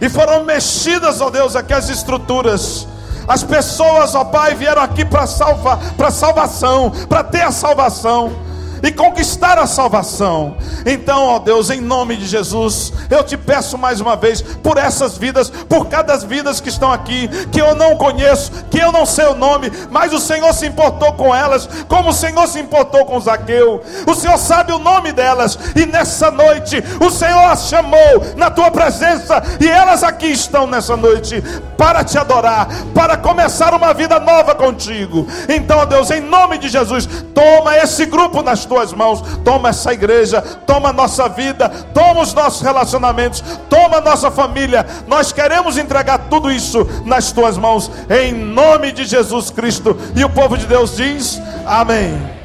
e 0.00 0.08
foram 0.08 0.44
mexidas, 0.44 1.20
ó 1.20 1.30
Deus, 1.30 1.54
aqui 1.54 1.72
as 1.72 1.88
estruturas. 1.88 2.86
As 3.28 3.42
pessoas, 3.42 4.14
ó 4.14 4.24
Pai, 4.24 4.54
vieram 4.54 4.82
aqui 4.82 5.04
para 5.04 5.26
salvar, 5.26 5.78
para 5.96 6.10
salvação, 6.10 6.90
para 7.08 7.22
ter 7.22 7.42
a 7.42 7.52
salvação 7.52 8.45
e 8.86 8.92
conquistar 8.92 9.58
a 9.58 9.66
salvação. 9.66 10.56
Então, 10.86 11.24
ó 11.24 11.38
Deus, 11.40 11.70
em 11.70 11.80
nome 11.80 12.16
de 12.16 12.24
Jesus, 12.24 12.92
eu 13.10 13.24
te 13.24 13.36
peço 13.36 13.76
mais 13.76 14.00
uma 14.00 14.14
vez 14.14 14.40
por 14.40 14.78
essas 14.78 15.18
vidas, 15.18 15.50
por 15.50 15.86
cada 15.86 16.16
vidas 16.18 16.60
que 16.60 16.68
estão 16.68 16.92
aqui, 16.92 17.28
que 17.50 17.60
eu 17.60 17.74
não 17.74 17.96
conheço, 17.96 18.52
que 18.70 18.78
eu 18.78 18.92
não 18.92 19.04
sei 19.04 19.26
o 19.26 19.34
nome, 19.34 19.72
mas 19.90 20.12
o 20.12 20.20
Senhor 20.20 20.52
se 20.54 20.66
importou 20.66 21.12
com 21.14 21.34
elas, 21.34 21.68
como 21.88 22.10
o 22.10 22.12
Senhor 22.12 22.46
se 22.46 22.60
importou 22.60 23.04
com 23.04 23.18
Zaqueu. 23.18 23.82
O 24.06 24.14
Senhor 24.14 24.38
sabe 24.38 24.72
o 24.72 24.78
nome 24.78 25.10
delas, 25.10 25.58
e 25.74 25.84
nessa 25.84 26.30
noite 26.30 26.82
o 27.00 27.10
Senhor 27.10 27.50
as 27.50 27.68
chamou 27.68 28.24
na 28.36 28.50
tua 28.50 28.70
presença, 28.70 29.42
e 29.60 29.68
elas 29.68 30.04
aqui 30.04 30.28
estão 30.28 30.64
nessa 30.66 30.96
noite 30.96 31.42
para 31.76 32.04
te 32.04 32.16
adorar, 32.16 32.68
para 32.94 33.16
começar 33.16 33.74
uma 33.74 33.92
vida 33.92 34.20
nova 34.20 34.54
contigo. 34.54 35.26
Então, 35.48 35.78
ó 35.78 35.84
Deus, 35.84 36.10
em 36.12 36.20
nome 36.20 36.58
de 36.58 36.68
Jesus, 36.68 37.08
toma 37.34 37.76
esse 37.78 38.06
grupo 38.06 38.42
nas 38.42 38.64
tuas 38.76 38.92
mãos. 38.92 39.22
Toma 39.42 39.70
essa 39.70 39.92
igreja, 39.92 40.42
toma 40.42 40.90
a 40.90 40.92
nossa 40.92 41.28
vida, 41.28 41.68
toma 41.94 42.20
os 42.20 42.34
nossos 42.34 42.60
relacionamentos, 42.60 43.42
toma 43.70 43.98
a 43.98 44.00
nossa 44.00 44.30
família. 44.30 44.86
Nós 45.06 45.32
queremos 45.32 45.78
entregar 45.78 46.28
tudo 46.28 46.50
isso 46.50 46.86
nas 47.06 47.32
tuas 47.32 47.56
mãos, 47.56 47.90
em 48.10 48.34
nome 48.34 48.92
de 48.92 49.04
Jesus 49.04 49.50
Cristo. 49.50 49.96
E 50.14 50.22
o 50.22 50.28
povo 50.28 50.58
de 50.58 50.66
Deus 50.66 50.96
diz: 50.96 51.40
Amém. 51.64 52.35